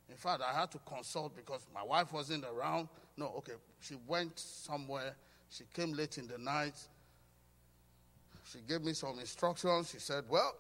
[0.09, 2.89] in fact, I had to consult because my wife wasn't around.
[3.16, 5.16] No, okay, she went somewhere.
[5.51, 6.77] She came late in the night.
[8.51, 9.91] She gave me some instructions.
[9.91, 10.55] She said, Well,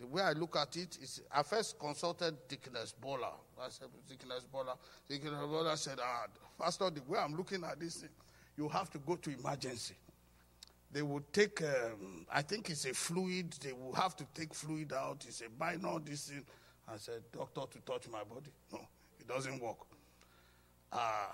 [0.00, 3.32] the way I look at it is, I first consulted Deaconess Bola.
[3.64, 4.76] I said, Deaconess Bola.
[5.08, 6.26] Deaconess Bola said, ah,
[6.58, 8.10] Pastor, the way I'm looking at this thing,
[8.56, 9.94] you have to go to emergency.
[10.90, 14.92] They will take, um, I think it's a fluid, they will have to take fluid
[14.92, 15.24] out.
[15.26, 16.44] It's a minor, this thing.
[16.92, 18.50] I said, Doctor, to touch my body.
[18.72, 18.80] No,
[19.18, 19.78] it doesn't work.
[20.92, 21.28] Uh,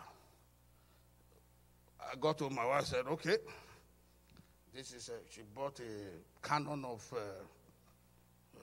[2.01, 3.39] I got to my wife said, okay.
[4.75, 7.17] This is a, she bought a cannon of uh,
[8.57, 8.61] uh,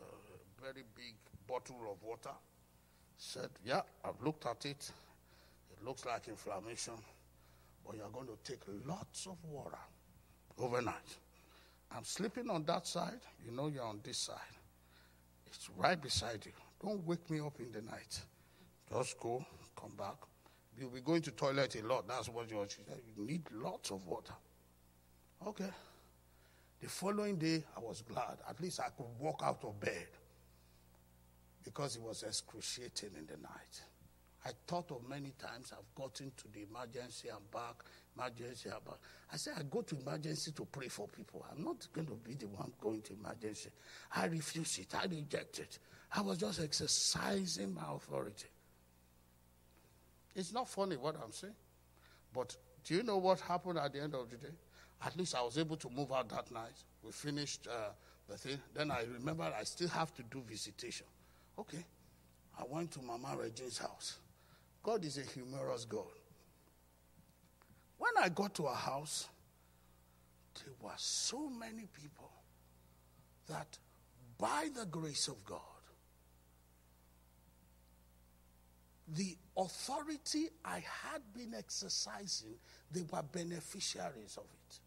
[0.61, 1.15] very big
[1.47, 2.29] bottle of water.
[3.17, 4.91] Said, yeah, I've looked at it.
[5.71, 6.93] It looks like inflammation,
[7.85, 9.77] but you're going to take lots of water
[10.57, 11.17] overnight.
[11.91, 13.21] I'm sleeping on that side.
[13.45, 14.37] You know you're on this side.
[15.47, 16.51] It's right beside you.
[16.81, 18.19] Don't wake me up in the night.
[18.91, 19.45] Just go,
[19.79, 20.17] come back.
[20.77, 22.07] You'll be going to toilet a lot.
[22.07, 22.65] That's what you
[23.17, 24.33] need lots of water.
[25.47, 25.69] Okay.
[26.81, 28.37] The following day, I was glad.
[28.49, 30.07] At least I could walk out of bed
[31.65, 33.81] because it was excruciating in the night.
[34.45, 37.83] I thought of many times I've gotten to the emergency and back,
[38.15, 38.99] emergency and back.
[39.33, 41.43] I said, I go to emergency to pray for people.
[41.51, 43.71] I'm not going to be the one going to emergency.
[44.15, 44.93] I refuse it.
[44.93, 45.79] I reject it.
[46.15, 48.47] I was just exercising my authority.
[50.35, 51.55] It's not funny what I'm saying.
[52.31, 54.53] But do you know what happened at the end of the day?
[55.03, 56.83] At least I was able to move out that night.
[57.01, 57.89] We finished uh,
[58.29, 58.59] the thing.
[58.75, 61.07] Then I remember I still have to do visitation.
[61.57, 61.85] Okay.
[62.59, 64.17] I went to Mama Regine's house.
[64.83, 66.03] God is a humorous God.
[67.97, 69.27] When I got to her house,
[70.63, 72.31] there were so many people
[73.47, 73.77] that
[74.37, 75.59] by the grace of God,
[79.07, 82.55] the authority I had been exercising,
[82.91, 84.79] they were beneficiaries of it.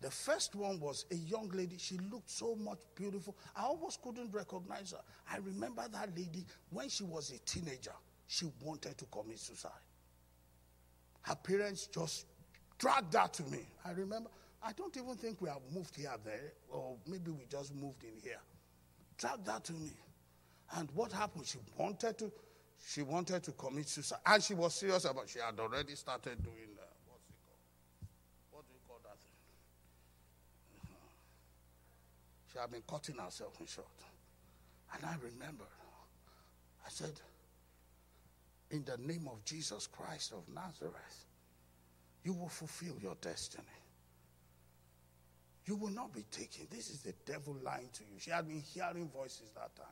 [0.00, 1.76] The first one was a young lady.
[1.78, 3.36] She looked so much beautiful.
[3.56, 5.00] I almost couldn't recognize her.
[5.32, 7.94] I remember that lady when she was a teenager,
[8.26, 9.70] she wanted to commit suicide.
[11.22, 12.26] Her parents just
[12.78, 13.66] dragged that to me.
[13.84, 14.30] I remember,
[14.62, 18.20] I don't even think we have moved here there, or maybe we just moved in
[18.22, 18.40] here.
[19.18, 19.92] Dragged that to me.
[20.76, 21.46] And what happened?
[21.46, 22.30] She wanted to
[22.84, 24.18] she wanted to commit suicide.
[24.26, 27.58] And she was serious about She had already started doing, uh, what's it called?
[28.52, 29.32] What do you call that thing?
[30.82, 31.08] Uh-huh.
[32.58, 33.86] Had been cutting herself in short.
[34.94, 35.64] And I remember,
[36.84, 37.12] I said,
[38.70, 41.26] in the name of Jesus Christ of Nazareth,
[42.24, 43.64] you will fulfill your destiny.
[45.66, 46.66] You will not be taken.
[46.70, 48.18] This is the devil lying to you.
[48.18, 49.86] She had been hearing voices that time.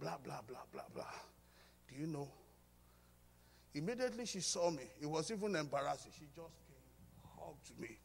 [0.00, 1.04] Blah, blah, blah, blah, blah.
[1.88, 2.28] Do you know?
[3.74, 4.84] Immediately she saw me.
[5.00, 6.12] It was even embarrassing.
[6.18, 7.96] She just came, hugged me,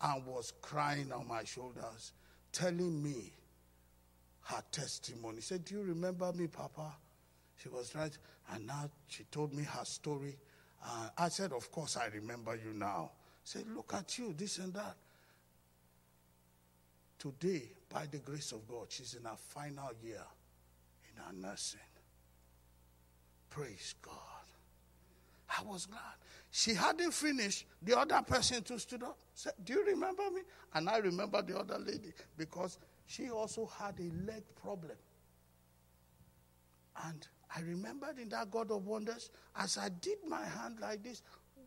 [0.00, 2.12] and was crying on my shoulders,
[2.56, 3.30] telling me
[4.44, 5.36] her testimony.
[5.36, 6.92] She said, Do you remember me, Papa?
[7.56, 8.16] She was right.
[8.52, 10.36] And now she told me her story.
[10.82, 13.10] Uh, I said, Of course, I remember you now.
[13.44, 14.96] She said, Look at you, this and that.
[17.18, 20.24] Today, by the grace of God, she's in her final year
[21.10, 21.80] in her nursing.
[23.50, 24.35] Praise God.
[25.48, 26.00] I was glad.
[26.50, 27.66] She hadn't finished.
[27.82, 29.18] The other person too stood up.
[29.34, 30.42] Said, Do you remember me?
[30.74, 34.96] And I remember the other lady because she also had a leg problem.
[37.04, 41.22] And I remembered in that God of wonders, as I did my hand like this,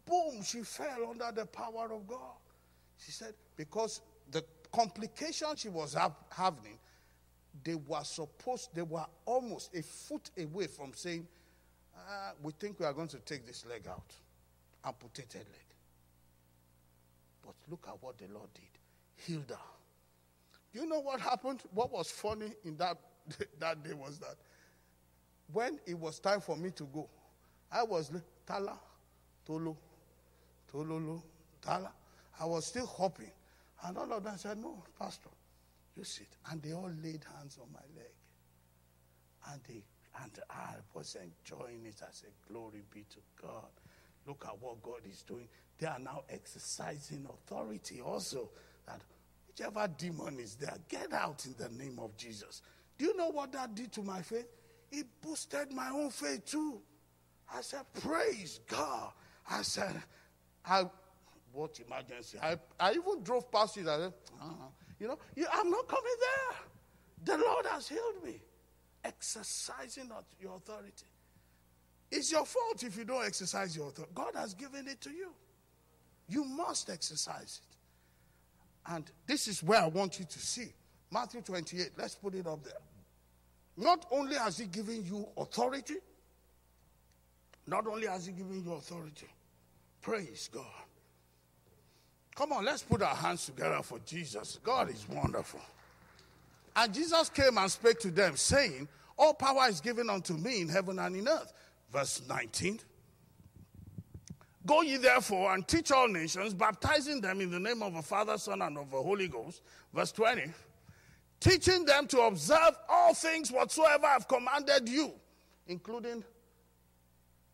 [0.06, 2.36] boom, she fell under the power of God.
[2.98, 4.02] She said, because
[4.32, 5.96] the complication she was
[6.32, 6.80] having,
[7.64, 11.28] they were supposed, they were almost a foot away from saying,
[12.08, 14.14] uh, we think we are going to take this leg out,
[14.86, 15.66] amputated leg.
[17.46, 18.64] But look at what the Lord did.
[19.16, 19.56] Healed her.
[20.74, 21.62] Do You know what happened?
[21.74, 22.98] What was funny in that,
[23.60, 24.36] that day was that
[25.52, 27.10] when it was time for me to go,
[27.72, 28.12] I was
[28.46, 28.80] Tala,
[29.48, 29.76] Tolo,
[30.72, 31.22] Tololo,
[31.62, 31.92] Tala.
[32.40, 33.32] I was still hopping.
[33.84, 35.30] And all of them said, No, Pastor,
[35.96, 36.28] you sit.
[36.50, 38.12] And they all laid hands on my leg.
[39.52, 39.84] And they
[40.24, 42.02] and I was enjoying it.
[42.02, 43.70] I said, Glory be to God.
[44.28, 45.48] Look at what God is doing.
[45.78, 48.50] They are now exercising authority also.
[48.86, 49.02] That
[49.48, 52.62] whichever demon is there, get out in the name of Jesus.
[52.98, 54.48] Do you know what that did to my faith?
[54.92, 56.82] It boosted my own faith too.
[57.54, 59.12] I said, Praise God.
[59.50, 60.02] I said,
[60.66, 60.84] I
[61.52, 62.38] what emergency?
[62.42, 63.88] I, I even drove past it.
[63.88, 64.68] I said, uh-huh.
[65.00, 65.18] You know,
[65.54, 67.38] I'm not coming there.
[67.38, 68.42] The Lord has healed me.
[69.04, 71.06] Exercising your authority.
[72.12, 74.14] It's your fault if you don't exercise your authority.
[74.16, 75.30] God has given it to you.
[76.28, 78.92] You must exercise it.
[78.92, 80.74] And this is where I want you to see
[81.12, 81.92] Matthew 28.
[81.98, 82.74] Let's put it up there.
[83.78, 85.96] Not only has He given you authority,
[87.68, 89.28] not only has He given you authority,
[90.02, 90.66] praise God.
[92.36, 94.60] Come on, let's put our hands together for Jesus.
[94.64, 95.62] God is wonderful.
[96.80, 100.70] And Jesus came and spake to them, saying, All power is given unto me in
[100.70, 101.52] heaven and in earth.
[101.92, 102.80] Verse 19.
[104.66, 108.38] Go ye therefore and teach all nations, baptizing them in the name of the Father,
[108.38, 109.62] Son, and of the Holy Ghost.
[109.94, 110.44] Verse 20.
[111.42, 115.12] Teaching them to observe all things whatsoever I've commanded you,
[115.68, 116.24] including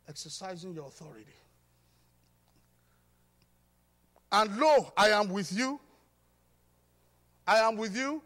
[0.07, 1.25] exercising your authority.
[4.31, 5.79] And lo, I am with you.
[7.47, 8.21] I am with you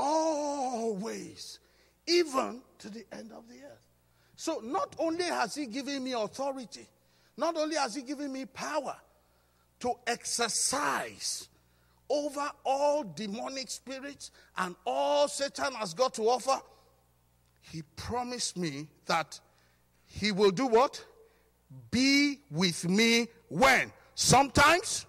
[0.00, 1.58] always,
[2.06, 3.86] even to the end of the earth.
[4.36, 6.88] So not only has He given me authority,
[7.36, 8.96] not only has He given me power
[9.80, 11.48] to exercise
[12.08, 16.60] over all demonic spirits and all Satan has got to offer,
[17.60, 19.38] He promised me that
[20.06, 21.04] He will do what?
[21.90, 23.92] Be with me when?
[24.14, 25.06] Sometimes,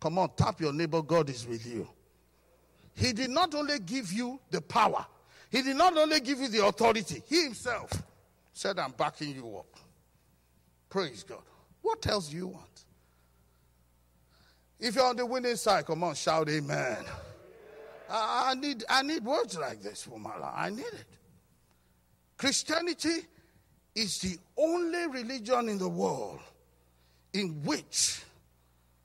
[0.00, 1.88] come on, tap your neighbor, God is with you.
[2.96, 5.06] He did not only give you the power,
[5.50, 7.90] He did not only give you the authority, He Himself
[8.52, 9.66] said, I'm backing you up.
[10.88, 11.42] Praise God.
[11.82, 12.84] What else do you want?
[14.80, 17.04] If you're on the winning side, come on, shout amen.
[18.08, 20.54] I, need, I need words like this for my life.
[20.54, 21.06] I need it.
[22.36, 23.26] Christianity
[23.94, 26.40] is the only religion in the world
[27.32, 28.22] in which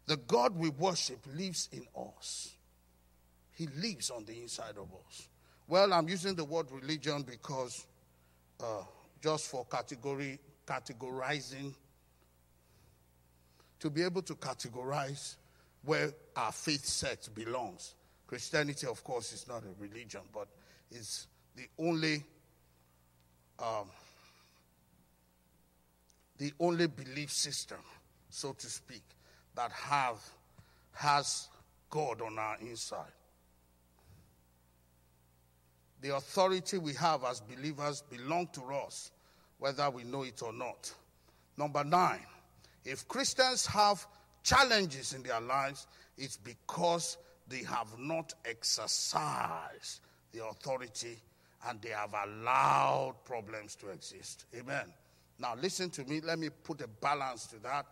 [0.06, 2.52] the God we worship lives in us.
[3.62, 5.30] He lives on the inside of us.
[5.68, 7.86] Well, I'm using the word religion because
[8.60, 8.82] uh,
[9.22, 11.76] just for category categorizing,
[13.80, 15.36] to be able to categorize
[15.84, 17.94] where our faith set belongs.
[18.26, 20.48] Christianity, of course, is not a religion, but
[20.90, 22.24] it's the only
[23.60, 23.92] um,
[26.40, 27.78] the only belief system
[28.32, 29.04] so to speak,
[29.54, 30.20] that have
[30.94, 31.50] has
[31.92, 33.12] God on our inside.
[36.02, 39.12] The authority we have as believers belong to us,
[39.60, 40.92] whether we know it or not.
[41.58, 42.26] Number nine,
[42.84, 44.06] if Christians have
[44.44, 45.88] challenges in their lives,
[46.18, 51.18] it's because they have not exercised the authority
[51.68, 54.46] and they have allowed problems to exist.
[54.58, 54.92] Amen.
[55.38, 56.22] Now, listen to me.
[56.22, 57.86] Let me put a balance to that.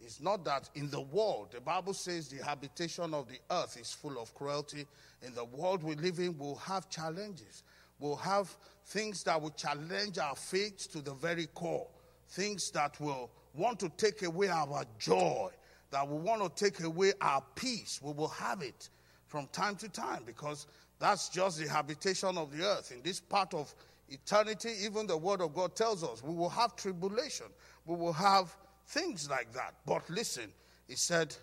[0.00, 3.92] It's not that in the world, the Bible says the habitation of the earth is
[3.92, 4.86] full of cruelty.
[5.22, 7.62] In the world we live in, we'll have challenges.
[7.98, 8.54] We'll have
[8.86, 11.88] things that will challenge our faith to the very core,
[12.28, 15.50] things that will want to take away our joy,
[15.90, 18.00] that will want to take away our peace.
[18.02, 18.88] We will have it
[19.26, 20.66] from time to time because
[20.98, 22.92] that's just the habitation of the earth.
[22.92, 23.74] In this part of
[24.08, 27.46] eternity, even the Word of God tells us we will have tribulation,
[27.84, 28.56] we will have
[28.88, 29.74] Things like that.
[29.84, 30.50] But listen,
[30.86, 31.34] he said,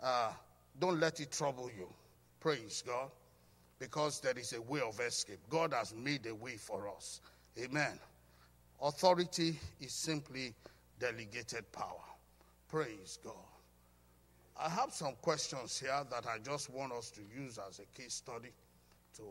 [0.00, 0.30] uh,
[0.78, 1.88] don't let it trouble you.
[2.38, 3.10] Praise God.
[3.80, 5.40] Because there is a way of escape.
[5.50, 7.20] God has made a way for us.
[7.58, 7.98] Amen.
[8.80, 10.54] Authority is simply
[11.00, 12.04] delegated power.
[12.68, 13.34] Praise God.
[14.56, 18.14] I have some questions here that I just want us to use as a case
[18.14, 18.50] study
[19.16, 19.24] to,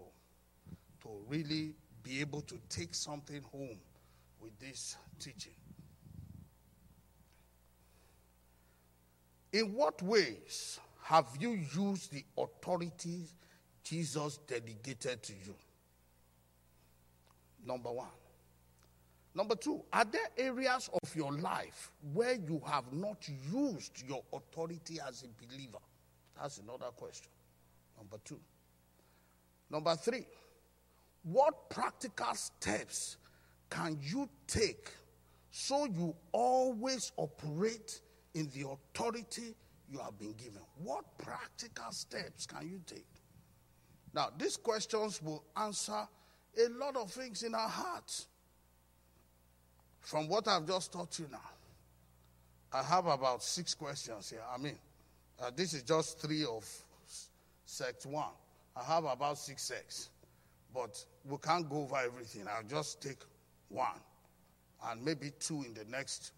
[1.03, 3.78] to really be able to take something home
[4.41, 5.53] with this teaching.
[9.53, 13.25] In what ways have you used the authority
[13.83, 15.55] Jesus delegated to you?
[17.65, 18.07] Number one.
[19.33, 24.99] Number two, are there areas of your life where you have not used your authority
[25.07, 25.79] as a believer?
[26.39, 27.31] That's another question.
[27.97, 28.39] Number two.
[29.69, 30.25] Number three,
[31.23, 33.17] what practical steps
[33.69, 34.89] can you take
[35.51, 38.01] so you always operate
[38.34, 39.55] in the authority
[39.89, 40.61] you have been given?
[40.84, 43.05] What practical steps can you take?
[44.13, 46.07] Now, these questions will answer
[46.57, 48.27] a lot of things in our hearts.
[50.01, 51.39] From what I've just taught you now,
[52.73, 54.41] I have about six questions here.
[54.53, 54.77] I mean,
[55.41, 56.65] uh, this is just three of
[57.65, 58.25] sect one.
[58.75, 60.09] I have about six sects,
[60.73, 62.45] but we can't go over everything.
[62.47, 63.19] I'll just take
[63.69, 63.99] one
[64.88, 66.32] and maybe two in the next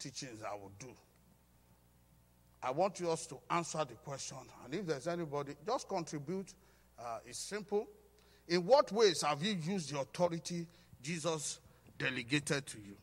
[0.00, 0.88] teachings I will do.
[2.62, 6.52] I want you us to answer the question, and if there's anybody, just contribute.
[6.98, 7.86] Uh, it's simple.
[8.48, 10.66] In what ways have you used the authority
[11.02, 11.60] Jesus
[11.96, 12.96] delegated to you?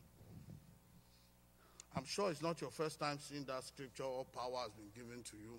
[1.96, 5.22] I'm sure it's not your first time seeing that scripture, all power has been given
[5.24, 5.58] to you,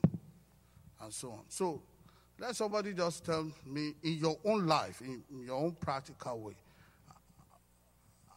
[1.02, 1.42] and so on.
[1.50, 1.82] So,
[2.40, 6.54] let somebody just tell me in your own life, in, in your own practical way,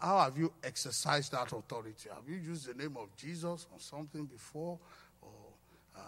[0.02, 2.08] how have you exercised that authority?
[2.12, 4.76] Have you used the name of Jesus on something before,
[5.20, 5.30] or
[5.96, 6.00] uh,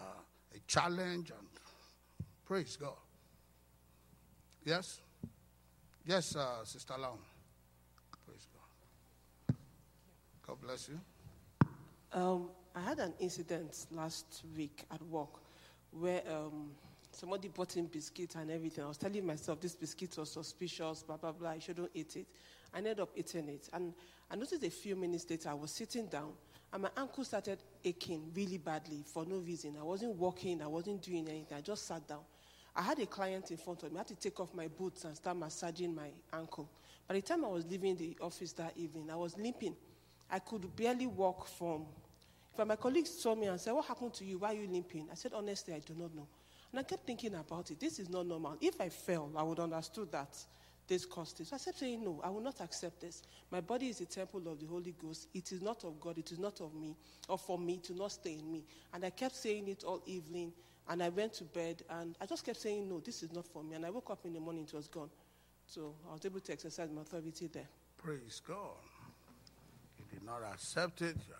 [0.53, 1.31] a challenge?
[1.31, 1.47] And
[2.45, 2.91] praise God.
[4.65, 4.99] Yes,
[6.05, 7.11] yes, uh, Sister Lam.
[8.25, 9.55] Praise God.
[10.45, 10.99] God bless you.
[12.11, 15.39] Um, I had an incident last week at work
[15.91, 16.71] where um,
[17.11, 18.83] somebody brought in biscuits and everything.
[18.83, 21.51] I was telling myself this biscuit was suspicious, blah, blah, blah.
[21.51, 22.27] I shouldn't eat it.
[22.75, 23.69] I ended up eating it.
[23.73, 23.93] And
[24.29, 26.33] I noticed a few minutes later, I was sitting down
[26.73, 29.75] and my ankle started aching really badly for no reason.
[29.79, 31.57] I wasn't walking, I wasn't doing anything.
[31.57, 32.19] I just sat down.
[32.75, 33.97] I had a client in front of me.
[33.97, 36.69] I had to take off my boots and start massaging my ankle.
[37.07, 39.75] By the time I was leaving the office that evening, I was limping.
[40.29, 41.85] I could barely walk from.
[42.57, 44.39] But my colleagues saw me and said, What happened to you?
[44.39, 45.07] Why are you limping?
[45.09, 46.27] I said, Honestly, I do not know.
[46.71, 47.79] And I kept thinking about it.
[47.79, 48.57] This is not normal.
[48.59, 50.35] If I fell, I would understood that
[50.87, 51.47] this cost it.
[51.47, 53.23] So I kept saying, No, I will not accept this.
[53.51, 55.27] My body is a temple of the Holy Ghost.
[55.33, 56.17] It is not of God.
[56.17, 56.95] It is not of me
[57.27, 58.63] or for me to not stay in me.
[58.93, 60.53] And I kept saying it all evening.
[60.87, 63.63] And I went to bed and I just kept saying, No, this is not for
[63.63, 63.75] me.
[63.75, 65.09] And I woke up in the morning, it was gone.
[65.67, 67.67] So I was able to exercise my authority there.
[67.97, 68.77] Praise God.
[69.97, 71.15] You did not accept it.
[71.27, 71.33] You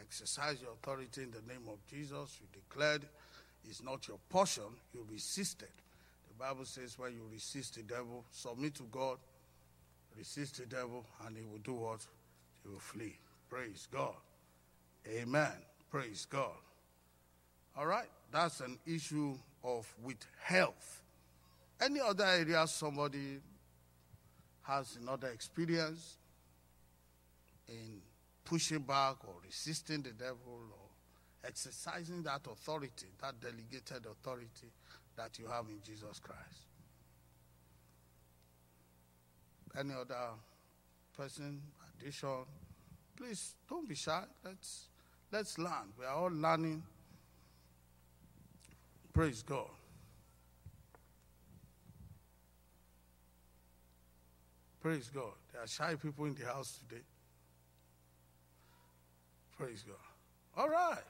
[0.00, 2.38] exercised your authority in the name of Jesus.
[2.40, 3.02] You declared
[3.68, 4.64] it's not your portion.
[4.94, 5.68] You resisted.
[6.38, 9.18] Bible says when you resist the devil, submit to God,
[10.16, 12.00] resist the devil, and he will do what?
[12.62, 13.18] He will flee.
[13.48, 14.14] Praise God.
[15.06, 15.52] Amen.
[15.90, 16.58] Praise God.
[17.76, 18.08] All right.
[18.30, 21.02] That's an issue of with health.
[21.80, 23.38] Any other area somebody
[24.62, 26.16] has another experience
[27.68, 28.00] in
[28.44, 34.72] pushing back or resisting the devil or exercising that authority, that delegated authority
[35.18, 36.66] that you have in Jesus Christ.
[39.78, 40.30] Any other
[41.16, 41.60] person,
[42.00, 42.44] addition,
[43.16, 44.22] please don't be shy.
[44.44, 44.88] Let's
[45.30, 45.92] let's learn.
[45.98, 46.82] We are all learning.
[49.12, 49.68] Praise God.
[54.80, 55.32] Praise God.
[55.52, 57.02] There are shy people in the house today.
[59.58, 60.62] Praise God.
[60.62, 61.02] All right.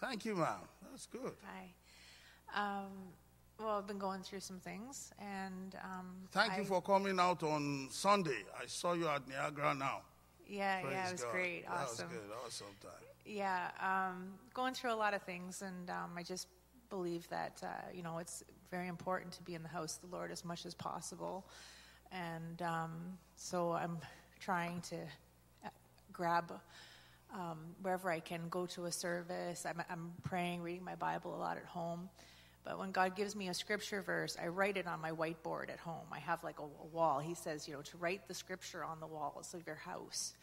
[0.00, 0.66] Thank you, ma'am.
[0.90, 1.32] That's good.
[1.44, 1.72] Hi.
[2.54, 2.88] Um,
[3.58, 7.42] well, I've been going through some things, and um, Thank I- you for coming out
[7.42, 8.44] on Sunday.
[8.60, 10.00] I saw you at Niagara now.
[10.48, 11.32] Yeah, Praise yeah, it was God.
[11.32, 12.08] great, That awesome.
[12.08, 12.30] was good.
[12.46, 12.90] Awesome time.
[13.24, 16.48] Yeah, um, going through a lot of things, and um, I just
[16.88, 20.16] believe that uh, you know it's very important to be in the house of the
[20.16, 21.44] Lord as much as possible,
[22.10, 22.90] and um,
[23.36, 23.98] so I'm
[24.40, 24.96] trying to
[25.66, 25.68] uh,
[26.12, 26.50] grab
[27.32, 29.66] um, wherever I can go to a service.
[29.66, 32.08] I'm, I'm praying, reading my Bible a lot at home.
[32.64, 35.78] But when God gives me a scripture verse, I write it on my whiteboard at
[35.78, 36.06] home.
[36.12, 37.18] I have like a, a wall.
[37.18, 40.34] He says, you know, to write the scripture on the walls of your house.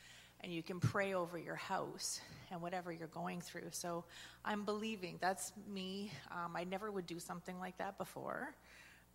[0.41, 3.70] And you can pray over your house and whatever you're going through.
[3.72, 4.03] So
[4.45, 5.18] I'm believing.
[5.20, 6.11] That's me.
[6.32, 8.53] Um, I never would do something like that before.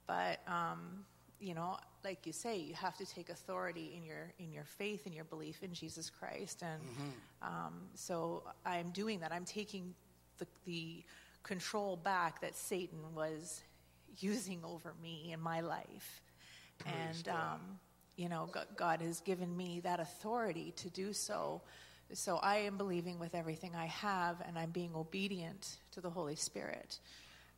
[0.06, 1.04] But, um,
[1.40, 5.06] you know, like you say, you have to take authority in your in your faith
[5.06, 6.62] and your belief in Jesus Christ.
[6.62, 6.82] And
[7.40, 9.32] um, so I'm doing that.
[9.32, 9.94] I'm taking
[10.38, 11.04] the, the
[11.42, 13.62] control back that Satan was
[14.18, 16.22] using over me in my life.
[16.78, 17.60] Praise and um,
[18.16, 21.62] you know, God has given me that authority to do so.
[22.12, 26.36] So I am believing with everything I have, and I'm being obedient to the Holy
[26.36, 26.98] Spirit.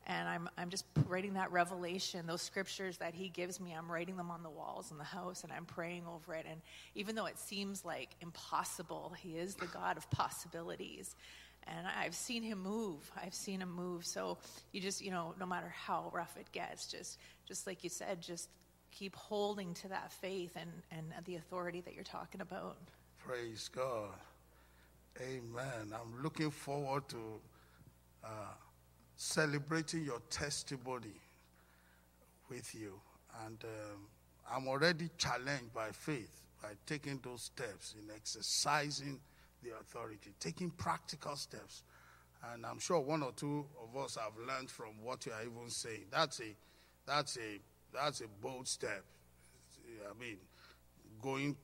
[0.06, 4.16] And I'm, I'm just writing that revelation, those scriptures that He gives me, I'm writing
[4.16, 6.46] them on the walls in the house, and I'm praying over it.
[6.48, 6.60] And
[6.94, 11.16] even though it seems like impossible, He is the God of possibilities.
[11.66, 13.10] And I've seen Him move.
[13.22, 14.04] I've seen Him move.
[14.04, 14.38] So
[14.72, 18.20] you just, you know, no matter how rough it gets, just, just like you said,
[18.20, 18.48] just
[18.90, 22.76] keep holding to that faith and, and the authority that you're talking about.
[23.18, 24.10] Praise God.
[25.20, 25.92] Amen.
[25.92, 27.40] I'm looking forward to
[28.24, 28.28] uh,
[29.16, 31.20] celebrating your testimony
[32.48, 33.00] with you.
[33.44, 34.00] And um,
[34.50, 39.20] I'm already challenged by faith by taking those steps in exercising
[39.64, 41.82] the authority, taking practical steps.
[42.52, 45.70] And I'm sure one or two of us have learned from what you are even
[45.70, 46.04] saying.
[46.10, 46.54] That's a,
[47.06, 47.60] that's a,
[47.92, 49.02] that's a bold step.
[50.08, 50.36] I mean,
[51.22, 51.56] going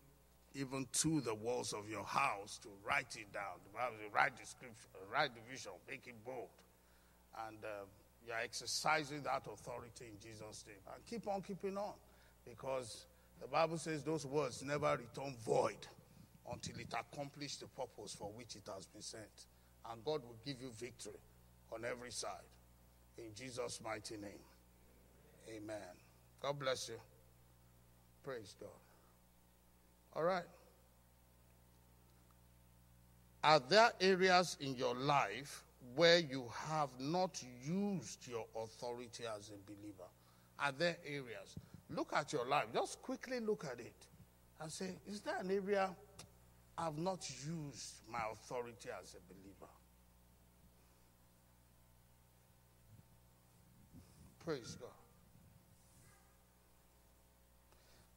[0.54, 3.60] even to the walls of your house to write it down.
[3.64, 6.48] The Bible write the scripture, write the vision, make it bold.
[7.46, 7.84] And uh,
[8.26, 10.76] you're exercising that authority in Jesus' name.
[10.92, 11.92] And keep on keeping on
[12.48, 13.06] because
[13.40, 15.86] the Bible says those words never return void
[16.52, 19.46] until it accomplishes the purpose for which it has been sent.
[19.90, 21.20] And God will give you victory
[21.72, 22.30] on every side.
[23.18, 24.44] In Jesus' mighty name.
[25.48, 25.76] Amen.
[26.40, 26.96] God bless you.
[28.22, 28.68] Praise God.
[30.14, 30.44] All right.
[33.42, 35.64] Are there areas in your life
[35.96, 40.08] where you have not used your authority as a believer?
[40.58, 41.56] Are there areas?
[41.88, 42.66] Look at your life.
[42.72, 43.94] Just quickly look at it
[44.60, 45.90] and say, is there an area
[46.80, 49.70] I've not used my authority as a believer?
[54.42, 54.88] Praise God.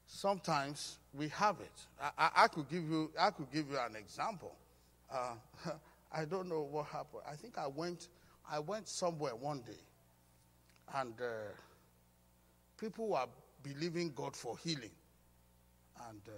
[0.07, 1.71] Sometimes we have it.
[2.01, 3.11] I, I, I could give you.
[3.19, 4.55] I could give you an example.
[5.11, 5.33] Uh,
[6.11, 7.23] I don't know what happened.
[7.29, 8.07] I think I went.
[8.49, 9.83] I went somewhere one day,
[10.95, 11.51] and uh,
[12.79, 13.25] people were
[13.61, 14.91] believing God for healing,
[16.09, 16.31] and uh,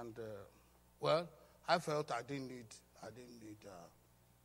[0.00, 0.22] and uh,
[1.00, 1.28] well,
[1.68, 2.66] I felt I didn't need.
[3.02, 3.70] I didn't need uh,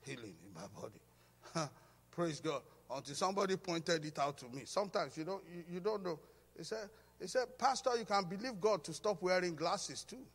[0.01, 1.69] healing in my body.
[2.11, 2.61] Praise God.
[2.93, 4.63] Until somebody pointed it out to me.
[4.65, 6.19] Sometimes you don't you, you don't know.
[6.57, 6.89] He said,
[7.21, 10.25] he said, Pastor, you can believe God to stop wearing glasses too.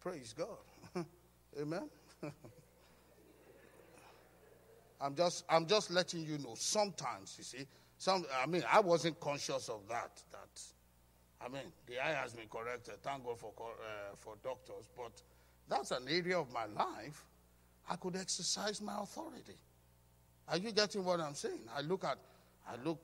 [0.00, 1.04] Praise God.
[1.60, 1.88] Amen.
[5.00, 6.54] I'm just I'm just letting you know.
[6.56, 7.66] Sometimes, you see,
[7.98, 10.22] some I mean, I wasn't conscious of that.
[10.32, 10.62] That
[11.44, 12.94] I mean, the eye has been corrected.
[13.02, 15.12] Thank God for uh, for doctors, but
[15.68, 17.24] that's an area of my life
[17.88, 19.56] I could exercise my authority.
[20.48, 21.60] Are you getting what I'm saying?
[21.76, 22.18] I look at,
[22.68, 23.00] I look,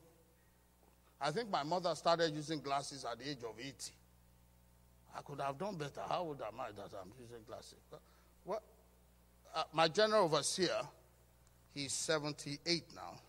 [1.20, 3.74] I think my mother started using glasses at the age of 80.
[5.16, 6.00] I could have done better.
[6.08, 7.78] How old am I that I'm using glasses?
[8.44, 8.62] Well,
[9.54, 10.80] uh, my general overseer,
[11.74, 13.20] he's 78 now.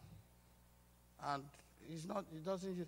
[1.26, 1.44] And
[1.88, 2.88] he's not, he doesn't use,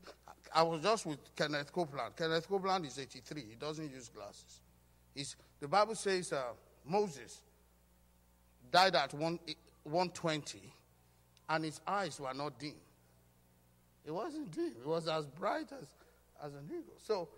[0.53, 2.15] I was just with Kenneth Copeland.
[2.15, 3.41] Kenneth Copeland is 83.
[3.41, 4.61] He doesn't use glasses.
[5.13, 6.43] He's, the Bible says uh,
[6.85, 7.41] Moses
[8.71, 9.39] died at one,
[9.83, 10.73] 120
[11.49, 12.73] and his eyes were not dim.
[14.05, 14.73] It wasn't dim.
[14.79, 15.87] It was as bright as,
[16.43, 16.95] as an eagle.
[16.97, 17.29] So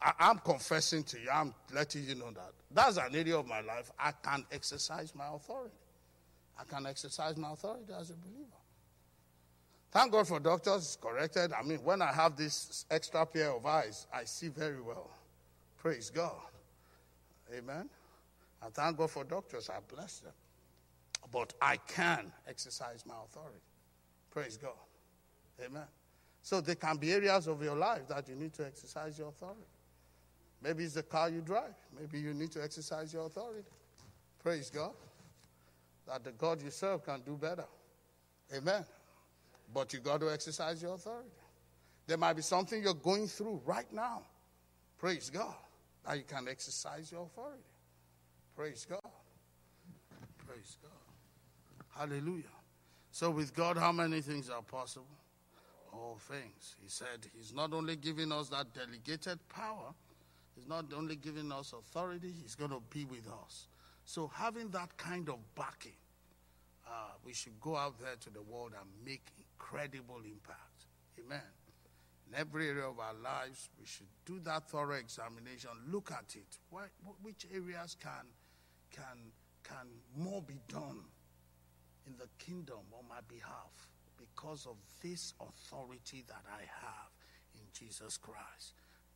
[0.00, 2.52] I, am confessing to you, I'm letting you know that.
[2.70, 5.74] That's an area of my life I can exercise my authority.
[6.58, 8.57] I can exercise my authority as a believer.
[9.90, 11.52] Thank God for doctors, corrected.
[11.52, 15.10] I mean, when I have this extra pair of eyes, I see very well.
[15.78, 16.34] Praise God.
[17.56, 17.88] Amen.
[18.62, 20.32] I thank God for doctors, I bless them
[21.30, 23.60] but I can exercise my authority.
[24.30, 24.72] Praise God.
[25.64, 25.86] Amen.
[26.42, 29.66] So there can be areas of your life that you need to exercise your authority.
[30.62, 31.74] Maybe it's the car you drive.
[31.98, 33.64] Maybe you need to exercise your authority.
[34.42, 34.92] Praise God.
[36.06, 37.66] That the God you serve can do better.
[38.56, 38.84] Amen.
[39.72, 41.28] But you got to exercise your authority.
[42.06, 44.22] There might be something you're going through right now.
[44.98, 45.54] Praise God.
[46.06, 47.62] Now you can exercise your authority.
[48.56, 49.00] Praise God.
[50.46, 50.90] Praise God.
[51.98, 52.44] Hallelujah.
[53.10, 55.06] So, with God, how many things are possible?
[55.92, 56.76] All things.
[56.80, 59.92] He said He's not only giving us that delegated power,
[60.54, 63.68] He's not only giving us authority, He's going to be with us.
[64.04, 65.96] So, having that kind of backing,
[66.86, 69.26] uh, we should go out there to the world and make
[69.58, 70.86] incredible impact.
[71.18, 71.40] Amen.
[72.28, 75.70] In every area of our lives, we should do that thorough examination.
[75.90, 76.58] Look at it.
[77.22, 78.26] Which areas can,
[78.92, 79.32] can,
[79.64, 79.86] can
[80.16, 81.04] more be done?
[82.08, 87.10] in the kingdom on my behalf because of this authority that I have
[87.54, 88.74] in Jesus Christ.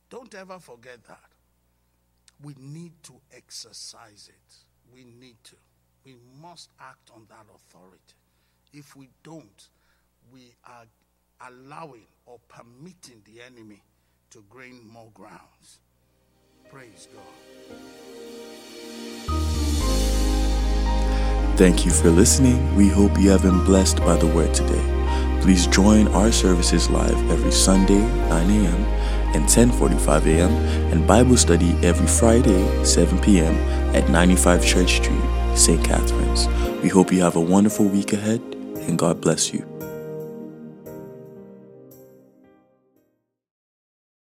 [0.09, 1.29] Don't ever forget that.
[2.43, 4.55] We need to exercise it.
[4.93, 5.55] We need to.
[6.05, 8.15] We must act on that authority.
[8.73, 9.67] If we don't,
[10.31, 10.85] we are
[11.49, 13.81] allowing or permitting the enemy
[14.31, 15.79] to gain more grounds.
[16.71, 17.77] Praise God.
[21.55, 22.75] Thank you for listening.
[22.75, 24.81] We hope you have been blessed by the word today.
[25.41, 28.83] Please join our services live every Sunday, 9 a.m.
[29.35, 30.51] and 10:45 a.m.
[30.91, 33.53] and Bible study every Friday, 7 p.m.
[33.95, 35.21] at 95 Church Street,
[35.55, 35.83] St.
[35.83, 36.47] Catharines.
[36.81, 38.41] We hope you have a wonderful week ahead
[38.87, 39.61] and God bless you.